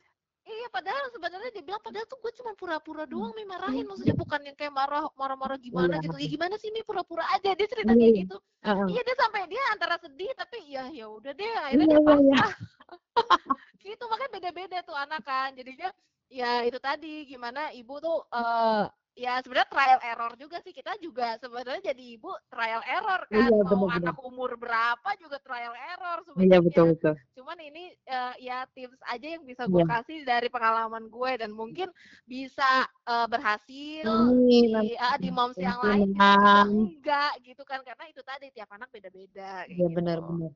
Iya 0.66 0.74
padahal 0.74 1.06
sebenarnya 1.14 1.50
dia 1.54 1.62
bilang 1.62 1.78
padahal 1.78 2.10
tuh 2.10 2.18
gue 2.18 2.34
cuma 2.42 2.58
pura-pura 2.58 3.06
doang 3.06 3.38
mi 3.38 3.46
marahin. 3.46 3.86
Maksudnya 3.86 4.18
bukan 4.18 4.42
yang 4.50 4.58
kayak 4.58 4.74
marah 4.74 5.06
marah-marah 5.14 5.62
gimana 5.62 6.02
Iya. 6.02 6.10
gitu. 6.10 6.16
Ya 6.18 6.28
gimana 6.34 6.56
sih 6.58 6.74
mi? 6.74 6.82
Pura-pura 6.82 7.22
aja. 7.30 7.54
Dia 7.54 7.68
cerita 7.70 7.94
Iya, 7.94 8.02
kayak 8.02 8.10
iya. 8.18 8.22
gitu. 8.26 8.38
Heeh. 8.66 8.88
iya 8.90 9.02
dia 9.06 9.16
sampai 9.22 9.42
dia 9.46 9.62
antara 9.70 9.96
sedih 10.02 10.32
tapi 10.34 10.58
ya 10.66 10.84
ya 10.90 11.06
udah 11.06 11.32
deh 11.38 11.54
akhirnya 11.54 11.86
Iya 11.86 11.94
dia 11.94 12.02
pasrah 12.02 12.52
gitu 13.86 14.04
makanya 14.10 14.32
beda-beda 14.34 14.78
tuh 14.82 14.98
anak 14.98 15.22
kan. 15.22 15.50
Jadinya 15.54 15.90
ya 16.34 16.52
itu 16.66 16.80
tadi 16.82 17.30
gimana 17.30 17.70
ibu 17.70 17.94
tuh 18.02 18.26
eh 18.34 18.86
ya 19.16 19.40
sebenarnya 19.40 19.72
trial 19.72 20.00
error 20.04 20.32
juga 20.36 20.60
sih 20.60 20.76
kita 20.76 20.92
juga 21.00 21.40
sebenarnya 21.40 21.96
jadi 21.96 22.04
ibu 22.20 22.28
trial 22.52 22.84
error 22.84 23.22
kan 23.32 23.48
Iya, 23.48 23.64
mau 23.64 23.88
benar-benar. 23.88 23.96
anak 24.04 24.18
umur 24.28 24.52
berapa 24.60 25.10
juga 25.24 25.38
trial 25.40 25.72
error 25.72 26.20
Iya 26.20 26.28
sebenarnya 26.28 26.60
betul 26.68 26.86
betul. 27.00 27.14
cuman 27.40 27.58
ini 27.64 27.84
eh, 28.04 28.34
ya 28.44 28.68
tips 28.76 29.00
aja 29.08 29.28
yang 29.40 29.44
bisa 29.48 29.64
gue 29.72 29.80
Iya. 29.80 29.88
kasih 29.88 30.18
dari 30.28 30.48
pengalaman 30.52 31.08
gue 31.08 31.32
dan 31.40 31.52
mungkin 31.56 31.88
bisa 32.28 32.84
eh, 33.08 33.28
berhasil 33.32 34.04
Amin. 34.04 34.68
di 34.84 35.00
ah, 35.00 35.16
di 35.16 35.30
moms 35.32 35.56
yang 35.56 35.80
lain 35.80 36.12
enggak 36.12 37.32
gitu 37.48 37.64
kan 37.64 37.80
karena 37.88 38.06
itu 38.12 38.20
tadi 38.20 38.52
tiap 38.52 38.68
anak 38.76 38.92
beda-beda 38.92 39.64
Iya 39.72 39.88
gitu. 39.88 39.96
benar 39.96 40.20
benar. 40.28 40.52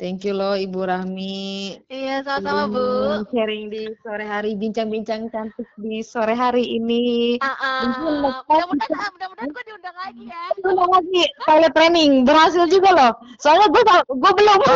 Thank 0.00 0.24
you 0.24 0.32
loh 0.32 0.56
Ibu 0.56 0.80
Rahmi. 0.88 1.76
iya 1.92 2.24
sama-sama 2.24 2.72
bu. 2.72 2.84
Sharing 3.28 3.68
di 3.68 3.92
sore 4.00 4.24
hari 4.24 4.56
bincang-bincang 4.56 5.28
cantik 5.28 5.68
di 5.76 6.00
sore 6.00 6.32
hari 6.32 6.64
ini. 6.80 7.36
Next 7.36 8.00
time 8.00 8.24
mudah-mudahan 8.24 8.96
ah, 8.96 9.10
mudah-mudahan 9.12 9.48
gue 9.52 9.64
diundang 9.68 9.96
lagi 10.00 10.24
ya. 10.24 10.42
Udah 10.64 10.88
lagi 10.88 11.22
pilot 11.44 11.72
training 11.76 12.12
berhasil 12.24 12.64
juga 12.72 12.90
loh. 12.96 13.12
Soalnya 13.44 13.68
gue 13.68 13.82
gue 14.08 14.32
belum. 14.40 14.60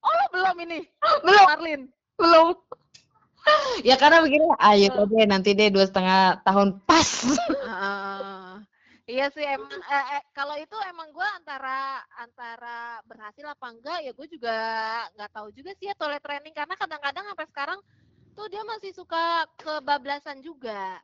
Oh 0.00 0.16
lo 0.16 0.26
belum 0.32 0.56
ini? 0.64 0.80
Belum. 1.28 1.44
Marlin. 1.44 1.80
Belum. 2.16 2.56
Ya 3.84 4.00
karena 4.00 4.24
begini, 4.24 4.48
ayo 4.56 4.88
deh 5.12 5.28
nanti 5.28 5.52
deh 5.52 5.68
dua 5.68 5.84
setengah 5.84 6.40
tahun 6.40 6.80
pas. 6.88 7.28
Ah, 7.68 8.29
iya 9.10 9.26
sih 9.34 9.42
emang 9.42 9.74
eh, 9.74 10.04
eh, 10.18 10.22
kalau 10.30 10.54
itu 10.54 10.76
emang 10.86 11.10
gue 11.10 11.28
antara 11.34 11.98
antara 12.14 13.02
berhasil 13.10 13.42
apa 13.42 13.66
enggak 13.74 13.98
ya 14.06 14.12
gue 14.14 14.26
juga 14.30 14.56
nggak 15.18 15.32
tahu 15.34 15.48
juga 15.50 15.70
sih 15.76 15.90
ya 15.90 15.94
toilet 15.98 16.22
training 16.22 16.54
karena 16.54 16.74
kadang-kadang 16.78 17.24
sampai 17.26 17.46
sekarang 17.50 17.78
tuh 18.38 18.46
dia 18.46 18.62
masih 18.62 18.94
suka 18.94 19.44
kebablasan 19.58 20.38
juga 20.40 21.02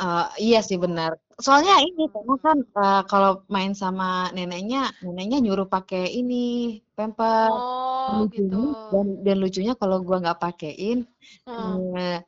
Uh, 0.00 0.32
iya 0.40 0.64
sih 0.64 0.80
benar. 0.80 1.20
Soalnya 1.36 1.76
ini 1.84 2.08
karena 2.08 2.34
kan 2.40 2.58
uh, 2.72 3.02
kalau 3.04 3.44
main 3.52 3.76
sama 3.76 4.32
neneknya, 4.32 4.88
neneknya 5.04 5.44
nyuruh 5.44 5.68
pakai 5.68 6.08
ini 6.16 6.80
pamper. 6.96 7.52
Oh, 7.52 8.24
lucunya, 8.24 8.48
gitu. 8.48 8.62
Dan, 8.88 9.06
dan 9.20 9.36
lucunya 9.36 9.72
kalau 9.76 10.00
gua 10.00 10.24
nggak 10.24 10.40
pakein, 10.40 11.04
hmm. 11.44 11.52
uh, 11.52 12.18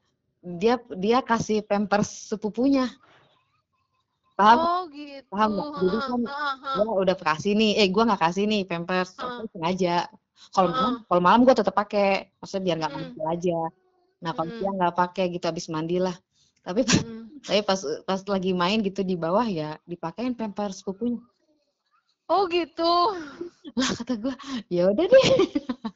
dia 0.60 0.76
dia 1.00 1.24
kasih 1.24 1.64
pampers 1.64 2.12
sepupunya. 2.28 2.92
Paham? 4.42 4.58
Oh, 4.58 4.82
gitu. 4.90 5.28
Paham 5.30 5.48
nggak? 5.54 5.68
Jadi 5.78 5.98
kan 6.02 6.20
gua 6.82 6.94
udah 7.06 7.14
kasih 7.14 7.52
nih, 7.54 7.70
eh 7.78 7.88
gua 7.94 8.02
nggak 8.10 8.22
kasih 8.26 8.44
nih 8.50 8.62
pampers, 8.66 9.14
uh. 9.22 9.46
sengaja. 9.54 10.10
Kalau 10.50 10.68
uh. 10.68 10.74
malam, 10.74 10.94
kalau 11.06 11.22
malam 11.22 11.40
gua 11.46 11.54
tetap 11.54 11.74
pakai, 11.78 12.34
maksudnya 12.42 12.62
biar 12.66 12.76
nggak 12.82 12.92
hmm. 12.98 13.32
aja. 13.38 13.58
Nah 14.26 14.30
kalau 14.34 14.50
hmm. 14.50 14.58
siang 14.58 14.76
nggak 14.82 14.96
pakai 14.98 15.24
gitu 15.30 15.46
habis 15.46 15.70
mandi 15.70 16.02
lah 16.02 16.18
tapi 16.62 16.86
hmm. 16.86 17.42
tapi 17.46 17.60
pas 17.66 17.80
pas 18.06 18.20
lagi 18.30 18.54
main 18.54 18.78
gitu 18.80 19.02
di 19.02 19.18
bawah 19.18 19.44
ya 19.46 19.76
dipakein 19.86 20.34
pempar 20.38 20.70
sepupunya 20.70 21.18
oh 22.30 22.46
gitu 22.48 23.18
lah 23.78 23.90
kata 23.98 24.14
gue 24.18 24.34
ya 24.70 24.88
udah 24.90 25.06
deh 25.06 25.26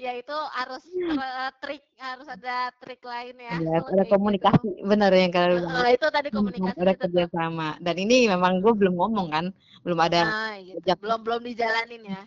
ya 0.00 0.16
itu 0.16 0.32
harus 0.32 0.80
uh, 1.12 1.52
trik 1.60 1.84
harus 2.00 2.24
ada 2.24 2.72
trik 2.80 3.04
lain 3.04 3.36
ya, 3.36 3.52
ya 3.60 3.84
ada 3.84 4.00
gitu. 4.08 4.16
komunikasi 4.16 4.68
gitu. 4.72 4.88
benar 4.88 5.12
yang 5.12 5.28
kalau 5.28 5.60
uh, 5.60 5.92
itu 5.92 6.06
tadi 6.08 6.28
komunikasi 6.32 6.78
ada 6.80 6.94
kerja 6.96 7.24
sama 7.28 7.76
dan 7.84 7.96
ini 8.00 8.24
memang 8.32 8.64
gue 8.64 8.72
belum 8.72 8.96
ngomong 8.96 9.28
kan 9.28 9.44
belum 9.84 10.00
ada 10.00 10.24
nah, 10.24 10.56
gitu. 10.56 10.96
belum 11.04 11.20
belum 11.20 11.40
dijalanin 11.44 12.16
ya 12.16 12.20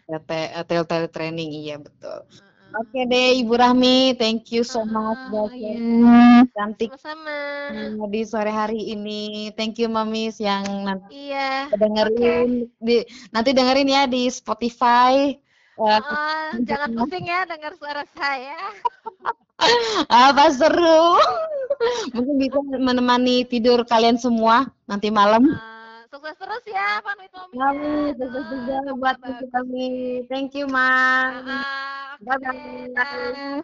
tel 0.70 0.86
tel 0.86 1.10
training 1.10 1.50
iya 1.50 1.82
betul 1.82 2.22
uh 2.22 2.54
Oke 2.74 2.90
okay 2.90 3.04
deh 3.06 3.46
Ibu 3.46 3.54
Rahmi, 3.54 4.18
thank 4.18 4.50
you 4.50 4.66
so 4.66 4.82
much 4.82 5.22
buat 5.30 5.54
iya. 5.54 6.42
cantik 6.58 6.90
sama 6.98 7.70
di 8.10 8.26
sore 8.26 8.50
hari 8.50 8.98
ini. 8.98 9.54
Thank 9.54 9.78
you 9.78 9.94
Mamis 9.94 10.42
yang 10.42 10.66
nanti 10.82 11.30
iya. 11.30 11.70
dengerin 11.70 12.66
okay. 12.66 12.82
di 12.82 12.98
nanti 13.30 13.54
dengerin 13.54 13.94
ya 13.94 14.10
di 14.10 14.26
Spotify. 14.26 15.38
Uh, 15.78 16.54
jangan 16.70 16.90
pusing 16.98 17.26
ya 17.26 17.46
dengar 17.50 17.74
suara 17.78 18.04
saya. 18.14 18.60
Apa 20.12 20.52
seru. 20.54 21.18
Mungkin 22.14 22.36
bisa 22.40 22.60
menemani 22.80 23.48
tidur 23.48 23.84
kalian 23.88 24.20
semua 24.20 24.70
nanti 24.86 25.10
malam. 25.10 25.50
Uh, 25.50 26.04
sukses 26.12 26.36
terus 26.38 26.64
ya 26.70 27.02
Pak 27.02 27.16
Wito. 27.18 27.42
Kami 27.52 28.14
sukses 28.16 28.46
juga 28.52 28.78
buat 28.96 29.18
kami. 29.52 29.88
Thank 30.30 30.56
you, 30.60 30.70
Ma. 30.70 30.92
Uh, 31.42 32.20
Bye 32.24 32.38
bye. 32.40 33.64